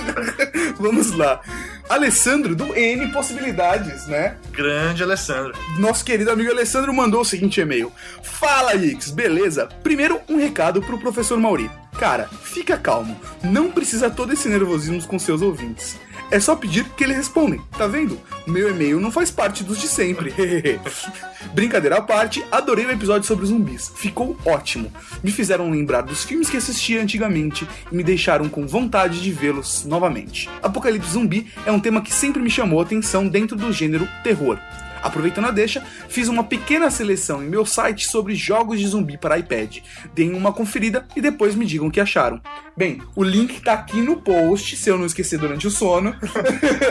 [0.77, 1.41] Vamos lá.
[1.89, 4.35] Alessandro do N Possibilidades, né?
[4.51, 5.53] Grande Alessandro.
[5.79, 9.67] Nosso querido amigo Alessandro mandou o seguinte e-mail: Fala, Ix, beleza?
[9.83, 11.71] Primeiro, um recado pro professor Mauri.
[11.97, 15.97] Cara, fica calmo, não precisa todo esse nervosismo com seus ouvintes.
[16.29, 18.19] É só pedir que eles respondem, tá vendo?
[18.45, 20.33] Meu e-mail não faz parte dos de sempre.
[21.53, 23.91] Brincadeira à parte, adorei o episódio sobre zumbis.
[23.95, 24.91] Ficou ótimo.
[25.23, 29.85] Me fizeram lembrar dos filmes que assistia antigamente e me deixaram com vontade de vê-los
[29.85, 30.49] novamente.
[30.61, 34.59] Apocalipse zumbi é um tema que sempre me chamou a atenção dentro do gênero terror.
[35.01, 39.37] Aproveitando a deixa, fiz uma pequena seleção em meu site sobre jogos de zumbi para
[39.37, 39.77] iPad.
[40.13, 42.41] Deem uma conferida e depois me digam o que acharam.
[42.75, 46.15] Bem, o link tá aqui no post, se eu não esquecer durante o sono.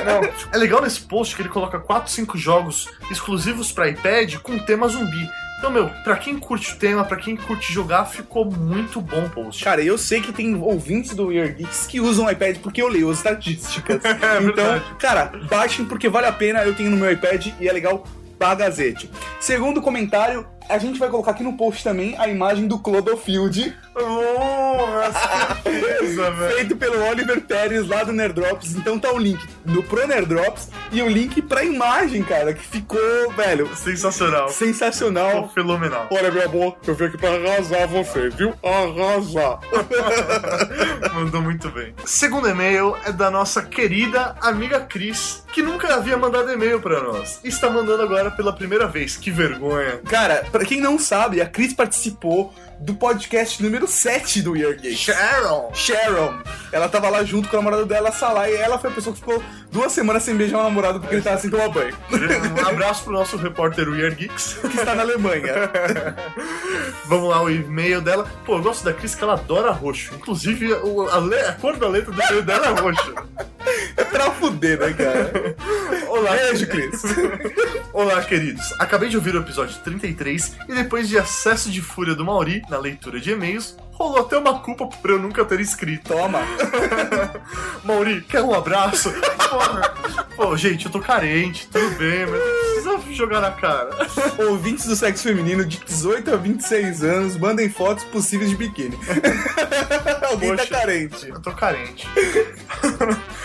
[0.05, 4.59] Não, é legal nesse post que ele coloca 4, 5 jogos exclusivos pra iPad com
[4.59, 5.29] tema zumbi.
[5.59, 9.31] Então, meu, pra quem curte o tema, pra quem curte jogar, ficou muito bom o
[9.31, 9.65] post.
[9.65, 12.89] Cara, eu sei que tem ouvintes do Weird Geeks que usam o iPad porque eu
[12.89, 14.03] leio as estatísticas.
[14.05, 14.85] então, verdade.
[14.99, 18.05] cara, baixem porque vale a pena, eu tenho no meu iPad e é legal
[18.39, 19.11] pra Gazete.
[19.41, 25.57] Segundo comentário, a gente vai colocar aqui no post também a imagem do Clodofield, Nossa,
[25.63, 26.55] certeza, velho.
[26.57, 28.75] feito pelo Oliver Pérez lá do Nerdrops.
[28.77, 32.99] Então tá o link no Pro Nerdrops e o link pra imagem, cara, que ficou,
[33.37, 34.49] velho, Sensacional.
[34.49, 35.31] sensacional.
[35.31, 36.09] Ficou fenomenal.
[36.11, 38.55] Olha, meu amor, eu vim aqui pra arrasar você, viu?
[38.63, 39.59] Arrasar.
[41.15, 41.95] Mandou muito bem.
[42.05, 47.41] Segundo e-mail é da nossa querida amiga Cris, que nunca havia mandado e-mail pra nós.
[47.43, 49.17] E está mandando agora pela primeira vez.
[49.17, 49.99] Que vergonha.
[50.09, 54.99] Cara, pra quem não sabe, a Cris participou do podcast número 7 do Year Games.
[54.99, 55.71] Sharon!
[55.75, 56.39] Sharon.
[56.73, 59.21] Ela tava lá junto com a namorada dela, Salah, e ela foi a pessoa que
[59.21, 61.97] ficou duas semanas sem beijar o namorado porque ele tava sem tomar banho.
[62.63, 64.59] Um abraço pro nosso repórter Weird Geeks.
[64.61, 65.71] Que está na Alemanha.
[67.07, 68.31] Vamos lá, o e-mail dela.
[68.45, 70.15] Pô, eu gosto da Cris que ela adora roxo.
[70.15, 73.15] Inclusive, o- a, le- a cor da letra do e-mail dela é roxo.
[73.97, 75.57] É pra fuder, né, cara?
[76.09, 77.03] Olá, Beijo, Cris.
[77.93, 78.73] Olá, queridos.
[78.79, 82.79] Acabei de ouvir o episódio 33 e depois de acesso de fúria do Mauri na
[82.79, 86.09] leitura de e-mails, rolou até uma culpa por eu nunca ter escrito.
[86.13, 86.41] Toma.
[87.85, 89.13] Mauri, quer um abraço?
[89.49, 89.95] Porra.
[90.37, 93.91] Pô, gente, eu tô carente, tudo bem, mas não precisa jogar na cara.
[94.51, 98.99] Ouvintes do sexo feminino de 18 a 26 anos, mandem fotos possíveis de biquíni.
[100.31, 100.67] Alguém Poxa.
[100.67, 101.29] tá carente.
[101.29, 102.07] Eu tô carente.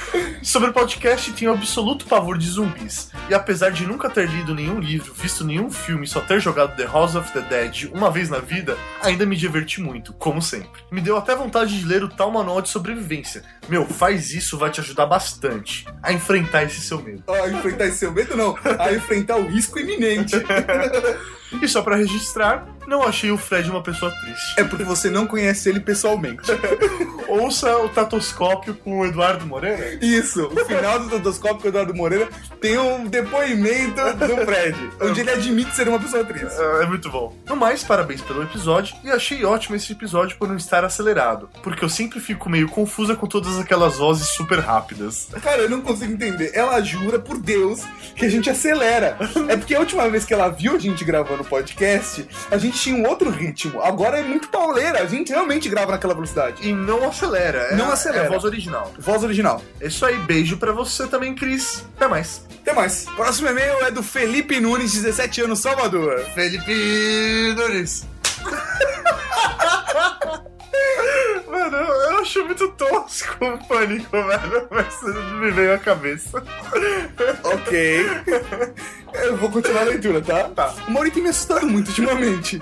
[0.43, 3.12] Sobre o podcast, tenho absoluto pavor de zumbis.
[3.30, 6.76] E apesar de nunca ter lido nenhum livro, visto nenhum filme e só ter jogado
[6.76, 10.82] The House of the Dead uma vez na vida, ainda me diverti muito, como sempre.
[10.91, 13.43] Me deu até vontade de ler o tal manual de sobrevivência.
[13.70, 17.24] Meu, faz isso, vai te ajudar bastante a enfrentar esse seu medo.
[17.28, 18.57] A enfrentar esse seu medo, não.
[18.80, 20.36] A enfrentar o risco iminente.
[21.62, 24.53] E só pra registrar, não achei o Fred uma pessoa triste.
[24.57, 26.49] É porque você não conhece ele pessoalmente.
[27.28, 29.97] Ouça o Tatoscópio com o Eduardo Moreira.
[30.02, 32.28] Isso, o final do Dodoscópio com o Eduardo Moreira
[32.60, 36.60] tem um depoimento do Fred, onde ele admite ser uma pessoa triste.
[36.82, 37.36] É muito bom.
[37.47, 41.84] No mais, parabéns pelo episódio e achei ótimo esse episódio por não estar acelerado, porque
[41.84, 45.28] eu sempre fico meio confusa com todas aquelas vozes super rápidas.
[45.41, 46.52] Cara, eu não consigo entender.
[46.54, 47.82] Ela jura por Deus
[48.16, 49.18] que a gente acelera.
[49.47, 52.80] É porque a última vez que ela viu a gente gravando o podcast, a gente
[52.80, 53.82] tinha um outro ritmo.
[53.82, 56.68] Agora é muito pauleira, a gente realmente grava naquela velocidade.
[56.68, 57.60] E não acelera.
[57.72, 58.24] É, Não acelera.
[58.24, 58.91] É a voz original.
[58.97, 59.62] Voz original.
[59.80, 61.86] É isso aí, beijo pra você também, Cris.
[61.96, 62.46] Até mais.
[62.62, 63.06] Até mais.
[63.16, 66.20] Próximo e-mail é do Felipe Nunes, 17 anos, Salvador.
[66.34, 68.08] Felipe Nunes.
[71.48, 74.68] Mano, eu acho muito tosco o pânico, velho.
[74.72, 75.02] Mas
[75.40, 76.42] me veio à cabeça.
[77.44, 78.06] Ok.
[79.14, 80.46] Eu vou continuar a leitura, tá?
[80.50, 80.74] Tá.
[80.88, 82.62] O Mauri tem me assustado muito ultimamente.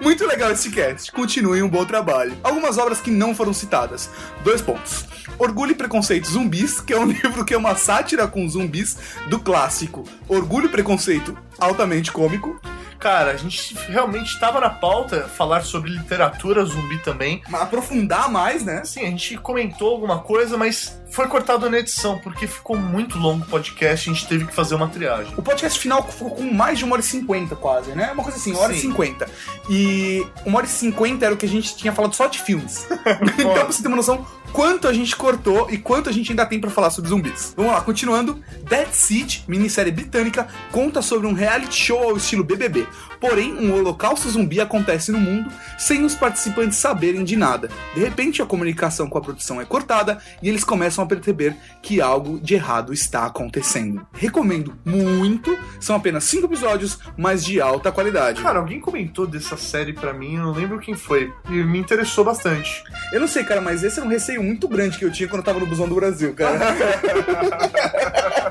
[0.00, 1.12] muito legal esse cast.
[1.12, 2.36] Continuem um bom trabalho.
[2.42, 4.10] Algumas obras que não foram citadas.
[4.42, 5.04] Dois pontos.
[5.38, 8.96] Orgulho e Preconceito Zumbis, que é um livro que é uma sátira com zumbis
[9.28, 12.60] do clássico Orgulho e Preconceito altamente cômico.
[13.02, 17.42] Cara, a gente realmente tava na pauta falar sobre literatura zumbi também.
[17.48, 18.78] Mas aprofundar mais, né?
[18.78, 23.44] Assim, a gente comentou alguma coisa, mas foi cortado na edição, porque ficou muito longo
[23.44, 25.34] o podcast e a gente teve que fazer uma triagem.
[25.36, 28.12] O podcast final ficou com mais de uma hora e cinquenta, quase, né?
[28.12, 28.88] Uma coisa assim, uma hora e Sim.
[28.88, 29.28] cinquenta.
[29.68, 32.86] E uma hora e cinquenta era o que a gente tinha falado só de filmes.
[33.36, 36.46] então, pra você ter uma noção, quanto a gente cortou e quanto a gente ainda
[36.46, 37.54] tem pra falar sobre zumbis.
[37.56, 38.42] Vamos lá, continuando.
[38.68, 42.86] Dead Seat, minissérie britânica, conta sobre um reality show ao estilo BBB.
[43.20, 45.48] Porém, um holocausto zumbi acontece no mundo
[45.78, 47.70] sem os participantes saberem de nada.
[47.94, 52.00] De repente, a comunicação com a produção é cortada e eles começam a perceber que
[52.00, 54.04] algo de errado está acontecendo.
[54.12, 58.42] Recomendo muito, são apenas 5 episódios, mas de alta qualidade.
[58.42, 62.24] Cara, alguém comentou dessa série pra mim, eu não lembro quem foi, e me interessou
[62.24, 62.82] bastante.
[63.12, 65.40] Eu não sei, cara, mas esse é um receio muito grande que eu tinha quando
[65.40, 66.58] eu tava no busão do Brasil, cara.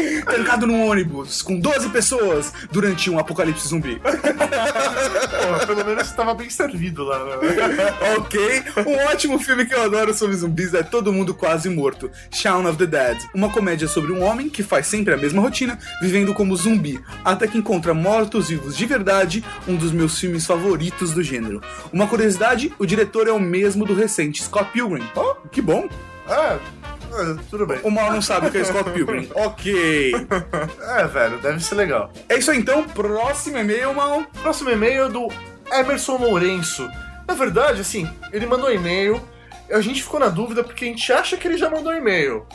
[0.24, 4.00] trancado num ônibus com 12 pessoas durante um apocalipse zumbi.
[4.00, 7.24] Pô, pelo menos você tava bem servido lá.
[7.24, 7.36] Né?
[8.18, 8.62] ok.
[8.86, 12.78] Um ótimo filme que eu adoro sobre zumbis é Todo Mundo Quase Morto, Shaun of
[12.78, 13.18] the Dead.
[13.34, 17.46] Uma comédia sobre um homem que faz sempre a mesma rotina, vivendo como zumbi, até
[17.46, 21.60] que encontra mortos-vivos de verdade, um dos meus filmes favoritos do gênero.
[21.92, 25.04] Uma curiosidade, o diretor é o mesmo do recente Scott Pilgrim.
[25.14, 25.88] Oh, que bom.
[26.28, 26.58] É,
[27.12, 27.78] é, tudo bem.
[27.82, 29.28] O mal não sabe o que é Scott Pilgrim.
[29.34, 30.14] ok.
[30.96, 32.10] É, velho, deve ser legal.
[32.28, 34.24] É isso aí então, próximo e-mail, mal.
[34.42, 35.28] Próximo e-mail é do
[35.72, 36.88] Emerson Lourenço.
[37.26, 39.20] Na verdade, assim, ele mandou um e-mail,
[39.70, 42.46] a gente ficou na dúvida porque a gente acha que ele já mandou um e-mail.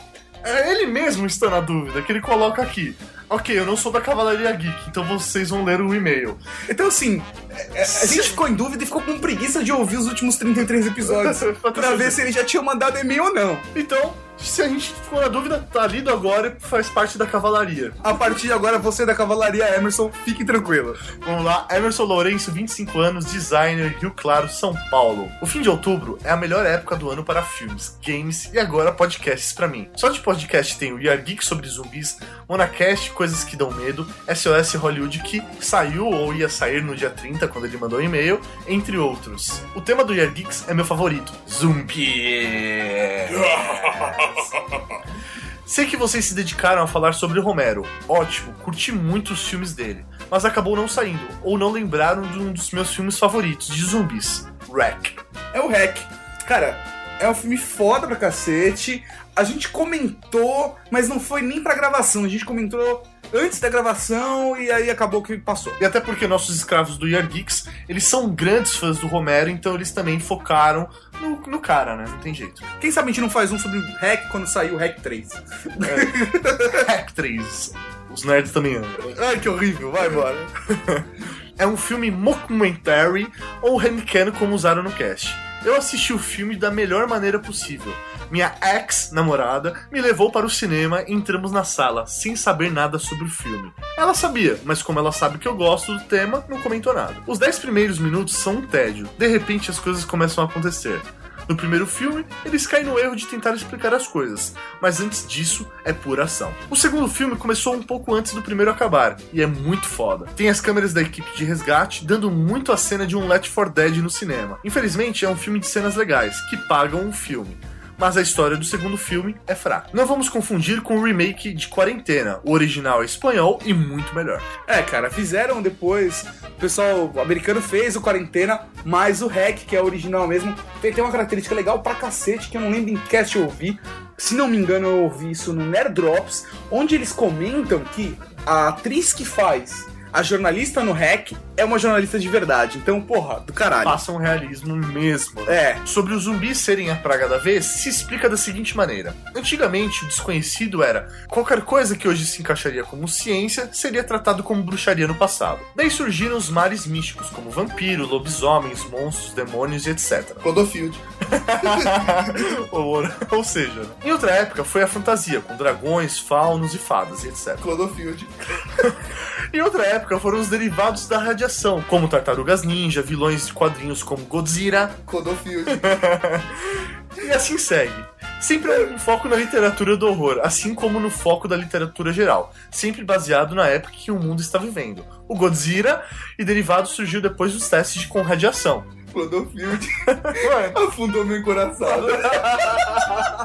[0.44, 2.96] É ele mesmo está na dúvida, que ele coloca aqui.
[3.34, 6.38] Ok, eu não sou da Cavalaria Geek, então vocês vão ler o e-mail.
[6.68, 9.96] Então, assim, é- é- a gente ficou em dúvida e ficou com preguiça de ouvir
[9.96, 11.38] os últimos 33 episódios
[11.72, 13.58] pra ver se ele já tinha mandado e-mail ou não.
[13.74, 17.92] Então, se a gente ficou na dúvida, tá lido agora e faz parte da Cavalaria.
[18.02, 20.96] A partir de agora, você da Cavalaria Emerson, fique tranquilo.
[21.20, 25.30] Vamos lá, Emerson Lourenço, 25 anos, designer, Rio Claro, São Paulo.
[25.40, 28.90] O fim de outubro é a melhor época do ano para filmes, games e agora
[28.90, 29.88] podcasts pra mim.
[29.96, 32.16] Só de podcast tem o We Are Geek sobre zumbis,
[32.48, 34.04] Monacast, Coisas que Dão Medo,
[34.34, 38.40] SOS Hollywood que saiu ou ia sair no dia 30 quando ele mandou o e-mail,
[38.66, 39.62] entre outros.
[39.76, 43.28] O tema do We Are Geeks é meu favorito, zumbi.
[45.64, 47.86] Sei que vocês se dedicaram a falar sobre Romero.
[48.08, 50.04] Ótimo, curti muito os filmes dele.
[50.28, 54.48] Mas acabou não saindo, ou não lembraram de um dos meus filmes favoritos, de zumbis.
[54.68, 55.14] Wreck.
[55.54, 55.96] É o Hack.
[56.44, 56.76] Cara,
[57.20, 59.04] é um filme foda pra cacete.
[59.34, 62.24] A gente comentou, mas não foi nem pra gravação.
[62.24, 63.02] A gente comentou
[63.32, 65.72] antes da gravação e aí acabou que passou.
[65.80, 69.74] E até porque nossos escravos do Year Geeks, eles são grandes fãs do Romero, então
[69.74, 70.88] eles também focaram
[71.20, 72.04] no, no cara, né?
[72.06, 72.62] Não tem jeito.
[72.80, 75.28] Quem sabe a gente não faz um sobre o Hack quando sair o Hack 3?
[76.86, 77.72] Hack 3.
[78.10, 78.90] Os nerds também amam.
[79.18, 79.90] Ai, que horrível.
[79.90, 80.36] Vai embora.
[81.58, 83.30] É um filme mockumentary
[83.60, 85.32] ou handcan como usaram no cast.
[85.64, 87.94] Eu assisti o filme da melhor maneira possível.
[88.32, 93.26] Minha ex-namorada me levou para o cinema e entramos na sala, sem saber nada sobre
[93.26, 93.72] o filme.
[93.96, 97.14] Ela sabia, mas como ela sabe que eu gosto do tema, não comentou nada.
[97.28, 99.08] Os 10 primeiros minutos são um tédio.
[99.16, 101.00] De repente as coisas começam a acontecer.
[101.48, 105.66] No primeiro filme, eles caem no erro de tentar explicar as coisas, mas antes disso,
[105.84, 106.52] é pura ação.
[106.70, 110.26] O segundo filme começou um pouco antes do primeiro acabar, e é muito foda.
[110.36, 113.68] Tem as câmeras da equipe de resgate dando muito a cena de um Let for
[113.68, 114.58] Dead no cinema.
[114.64, 117.56] Infelizmente, é um filme de cenas legais, que pagam o filme
[117.98, 119.90] mas a história do segundo filme é fraca.
[119.92, 122.40] Não vamos confundir com o remake de Quarentena.
[122.44, 124.42] O original é espanhol e muito melhor.
[124.66, 126.24] É, cara, fizeram depois.
[126.56, 131.02] O pessoal americano fez o Quarentena, mas o Hack, que é original mesmo, tem, tem
[131.02, 133.78] uma característica legal pra cacete que eu não lembro em que cast eu ouvi.
[134.16, 138.16] Se não me engano, eu ouvi isso no Nerd Drops, onde eles comentam que
[138.46, 142.78] a atriz que faz a jornalista no Hack é uma jornalista de verdade.
[142.78, 143.84] Então, porra, do caralho.
[143.84, 145.40] Passa um realismo mesmo.
[145.42, 145.54] né?
[145.54, 149.14] É, Sobre os zumbis serem a praga da vez, se explica da seguinte maneira.
[149.34, 154.62] Antigamente, o desconhecido era qualquer coisa que hoje se encaixaria como ciência seria tratado como
[154.62, 155.60] bruxaria no passado.
[155.74, 160.34] Daí surgiram os mares místicos, como vampiro, lobisomens, monstros, demônios e etc.
[160.42, 160.98] Clodofield.
[162.70, 163.88] ou, ou seja, né?
[164.04, 167.56] em outra época foi a fantasia, com dragões, faunos e fadas e etc.
[167.60, 168.26] Clodofield.
[169.52, 174.24] Em outra época foram os derivados da radiação, como tartarugas ninja, vilões de quadrinhos como
[174.24, 175.66] Godzilla, Clodofield.
[177.16, 177.92] E assim segue.
[178.40, 183.04] Sempre um foco na literatura do horror, assim como no foco da literatura geral, sempre
[183.04, 185.04] baseado na época que o mundo está vivendo.
[185.28, 186.02] O Godzilla
[186.38, 188.84] e derivados surgiu depois dos testes com radiação.
[189.12, 189.88] Clodofield.
[190.88, 191.88] Afundou meu coração.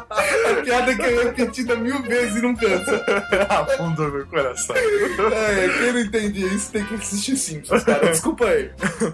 [0.10, 3.04] A piada que é repetida mil vezes e não cansa.
[3.50, 4.76] afundou meu coração.
[4.76, 8.10] É, quem não entende isso tem que assistir Simpsons, cara.
[8.10, 8.72] Desculpa aí.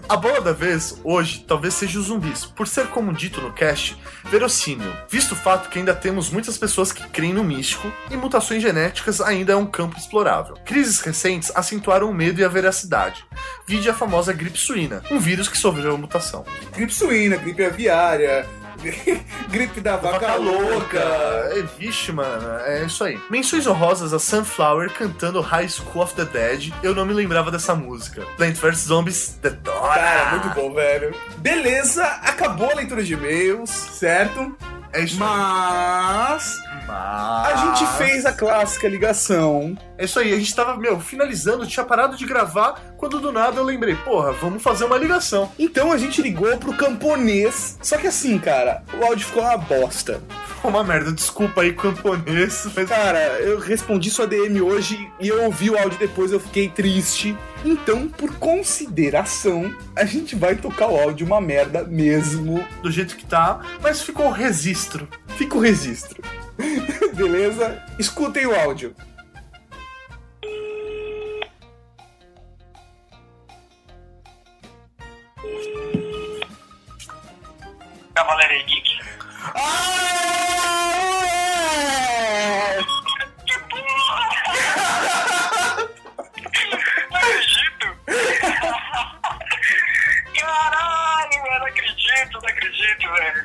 [0.08, 3.96] A bola da vez, hoje, talvez seja os zumbis, por ser, como dito no cast,
[4.24, 8.62] verossímil, visto o fato que ainda temos muitas pessoas que creem no místico e mutações
[8.62, 10.56] genéticas ainda é um campo explorável.
[10.64, 13.24] Crises recentes acentuaram o medo e a veracidade.
[13.66, 16.43] Vide a famosa gripe suína, um vírus que sofreu mutação.
[16.74, 18.46] Gripe suína, gripe aviária,
[19.48, 20.98] gripe da vaca, louca.
[20.98, 23.18] É, vixe, mano, é isso aí.
[23.30, 26.72] Menções honrosas a Sunflower cantando High School of the Dead.
[26.82, 28.22] Eu não me lembrava dessa música.
[28.36, 29.94] Plant vs Zombies, Detona.
[29.94, 31.14] Cara, muito bom, velho.
[31.38, 34.56] Beleza, acabou a leitura de e-mails, certo?
[34.92, 35.28] É isso aí.
[35.28, 36.56] Mas
[36.86, 39.76] Mas- a gente fez a clássica ligação.
[39.96, 43.58] É isso aí, a gente tava, meu, finalizando, tinha parado de gravar, quando do nada
[43.58, 45.50] eu lembrei, porra, vamos fazer uma ligação.
[45.58, 47.78] Então a gente ligou pro camponês.
[47.82, 50.20] Só que assim, cara, o áudio ficou uma bosta.
[50.48, 51.12] ficou uma merda.
[51.12, 52.66] Desculpa aí, camponês.
[52.74, 52.88] Mas...
[52.88, 57.36] Cara, eu respondi sua DM hoje e eu ouvi o áudio depois, eu fiquei triste.
[57.64, 62.66] Então, por consideração, a gente vai tocar o áudio uma merda mesmo.
[62.82, 65.08] Do jeito que tá, mas ficou registro.
[65.36, 66.22] Fica o registro.
[67.14, 67.84] Beleza?
[67.98, 68.94] Escutem o áudio.
[78.14, 78.84] Cavaleiro Geek.
[78.84, 80.23] Que
[92.14, 93.44] acredito, não acredito, velho.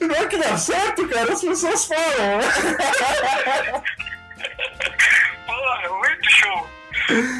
[0.08, 2.40] Não é que dá certo, cara, as pessoas falam.
[5.46, 6.70] Porra, muito show.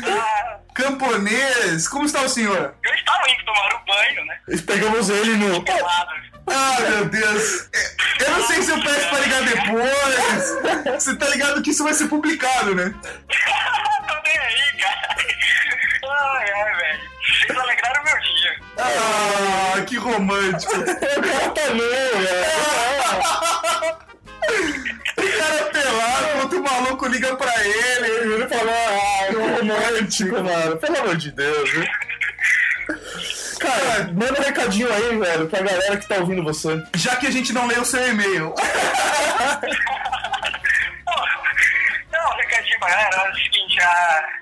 [0.06, 2.74] Ah, Camponês, como está o senhor?
[2.84, 4.40] eu estava indo tomar um banho, né?
[4.66, 5.64] Pegamos ele no.
[6.50, 7.68] Ah, meu Deus!
[8.20, 10.94] Eu não sei se eu peço pra ligar depois.
[10.94, 12.94] Você tá ligado que isso vai ser publicado, né?
[14.08, 15.16] Tô nem aí, cara.
[16.08, 17.00] Ai, ai, velho.
[17.28, 18.60] Vocês alegraram meu dia.
[18.78, 20.72] Ah, que romântico.
[20.78, 20.84] O
[21.22, 21.62] cara tá
[25.16, 30.76] O cara pelado, outro maluco liga pra ele, ele fala, ah, que romântico, mano.
[30.76, 31.84] Pelo amor de Deus, viu?
[33.58, 36.82] Cara, manda um recadinho aí, velho, pra galera que tá ouvindo você.
[36.96, 38.54] Já que a gente não leu o seu e-mail.
[42.10, 44.37] Não, recadinho pra galera, é o seguinte, a...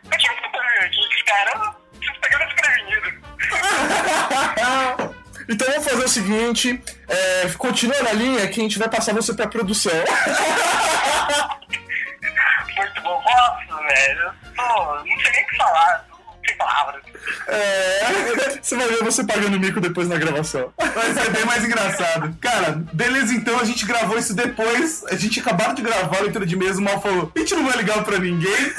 [5.57, 9.33] Então vamos fazer o seguinte, é, continua na linha que a gente vai passar você
[9.33, 9.91] pra produção.
[12.77, 13.23] Muito bom.
[13.25, 14.33] Nossa, velho.
[14.55, 16.05] Pô, não sei nem o que falar.
[16.11, 17.03] Não sei palavras.
[17.49, 20.75] É, você vai ver você pagando mico depois na gravação.
[20.97, 22.35] Vai ser bem mais engraçado.
[22.41, 25.05] Cara, beleza então, a gente gravou isso depois.
[25.11, 27.67] A gente acabaram de gravar a leitura de mesa, o mal falou, a gente não
[27.67, 28.51] vai ligar pra ninguém.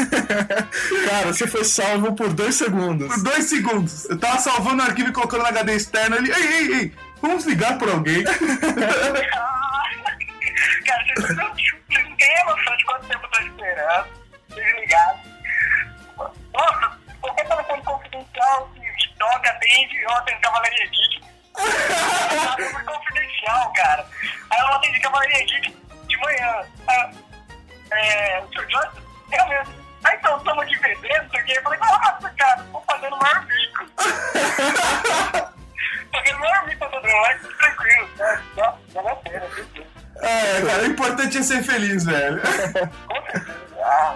[1.08, 3.08] Cara, você foi salvo por dois segundos.
[3.08, 4.10] Por dois segundos.
[4.10, 6.32] Eu tava salvando o arquivo e colocando no HD externo ali.
[6.32, 6.92] Ei, ei, ei,
[7.22, 8.24] vamos ligar pra alguém.
[10.86, 14.08] Cara, vocês não, vocês não têm a noção de quanto tempo eu tô esperando.
[14.50, 15.20] Desligado.
[16.52, 21.28] Nossa, qualquer telefone confidencial que toca, atende, eu atendo Cavalaria Geek.
[21.58, 24.06] Tá super confidencial, cara.
[24.50, 25.76] Aí eu atendi Cavalaria Geek
[26.08, 26.62] de manhã.
[26.88, 27.12] Aí,
[27.92, 28.66] é, o Sr.
[28.68, 29.02] Johnson?
[29.32, 29.74] Eu mesmo.
[30.04, 31.54] Aí então, estamos aqui vendendo, não sei o quê.
[31.58, 33.86] Eu falei, nossa, cara, tô fazendo o maior bico.
[36.14, 38.10] fazendo o maior bico pra todo mundo, tranquilo.
[38.18, 38.42] né?
[38.56, 39.88] Nossa, vale a pena, tranquilo.
[40.22, 42.42] É, cara, o importante é ser feliz, velho.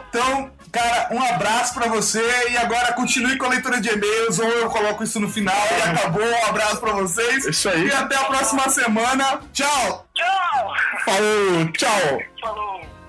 [0.10, 4.47] Então, cara, um abraço pra você e agora continue com a leitura de e-mails ou
[4.47, 6.24] eu coloco isso no final e acabou.
[6.24, 7.45] Um abraço pra vocês.
[7.45, 7.88] Isso aí.
[7.88, 9.41] E até a próxima semana.
[9.53, 10.07] Tchau.
[10.13, 10.74] Tchau!
[11.05, 12.19] Falou, tchau.
[12.41, 13.01] Falou!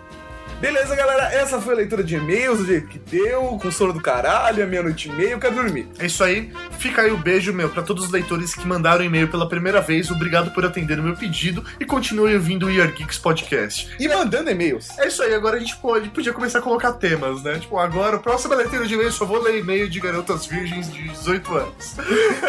[0.63, 4.01] Beleza, galera, essa foi a leitura de e-mails do jeito que deu, com sono do
[4.01, 5.89] caralho, a meia-noite e meia, eu quero dormir.
[5.99, 6.53] É isso aí.
[6.79, 10.09] Fica aí o beijo, meu, pra todos os leitores que mandaram e-mail pela primeira vez.
[10.09, 13.93] Obrigado por atender o meu pedido e continue ouvindo o Year Geeks Podcast.
[13.99, 14.97] E mandando e-mails.
[15.01, 17.59] É isso aí, agora a gente pode, podia começar a colocar temas, né?
[17.59, 21.57] Tipo, agora, próxima leitura de e-mail, só vou ler e-mail de garotas virgens de 18
[21.57, 21.97] anos.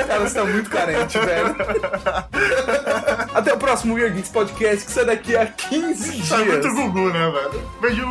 [0.06, 1.56] Cara, você tá muito carente, velho.
[3.34, 6.30] Até o próximo Weird Geeks Podcast, que sai daqui a 15 dias.
[6.30, 7.70] Tá muito Gugu, né, velho?
[7.82, 8.06] Beijo!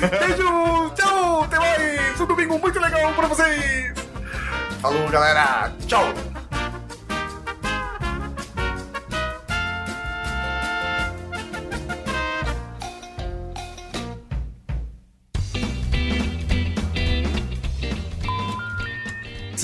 [0.00, 2.20] Beijo, tchau, até mais.
[2.20, 3.94] Um domingo muito legal pra vocês.
[4.80, 5.72] Falou, galera!
[5.86, 6.35] Tchau!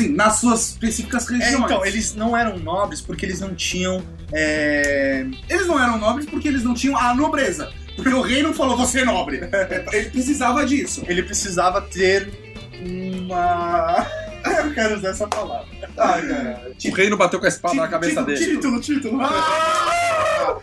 [0.02, 1.64] Sim, nas suas específicas É, regiões.
[1.64, 4.02] então, eles não eram nobres porque eles não tinham.
[4.32, 7.72] é, Eles não eram nobres porque eles não tinham a nobreza.
[7.96, 9.40] Porque o rei não falou, você é nobre.
[9.92, 11.02] Ele precisava disso.
[11.06, 12.30] Ele precisava ter
[13.18, 14.06] uma.
[14.64, 15.66] Eu quero usar essa palavra.
[15.96, 16.72] Ai, cara.
[16.84, 18.44] O rei não bateu com a espada na cabeça dele.
[18.44, 19.20] Título, título.
[19.22, 20.58] Ah!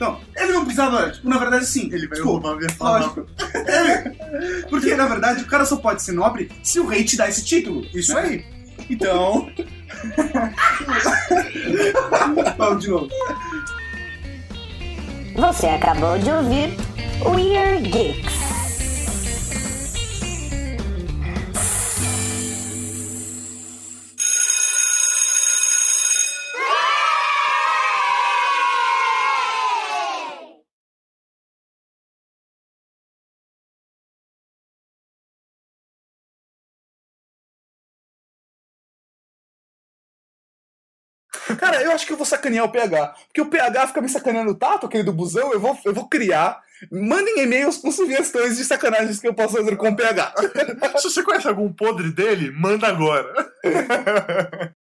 [0.00, 1.90] Não, ele não precisava, tipo, na verdade sim.
[1.92, 3.06] Ele vai Desculpa, roubar minha palavra.
[3.22, 3.26] Lógico.
[3.54, 7.28] É, Porque, na verdade, o cara só pode ser nobre se o rei te dá
[7.28, 7.86] esse título.
[7.94, 8.20] Isso né?
[8.22, 8.44] aí.
[8.88, 9.50] Então.
[12.56, 13.08] Vamos de novo.
[15.36, 16.76] Você acabou de ouvir
[17.24, 18.59] Weird Geeks.
[41.56, 43.14] Cara, eu acho que eu vou sacanear o PH.
[43.26, 46.08] Porque o PH fica me sacaneando o Tato, aquele do busão, eu vou, eu vou
[46.08, 46.60] criar.
[46.90, 50.34] Mandem e-mails com sugestões de sacanagens que eu posso fazer com o PH.
[50.98, 53.52] Se você conhece algum podre dele, manda agora.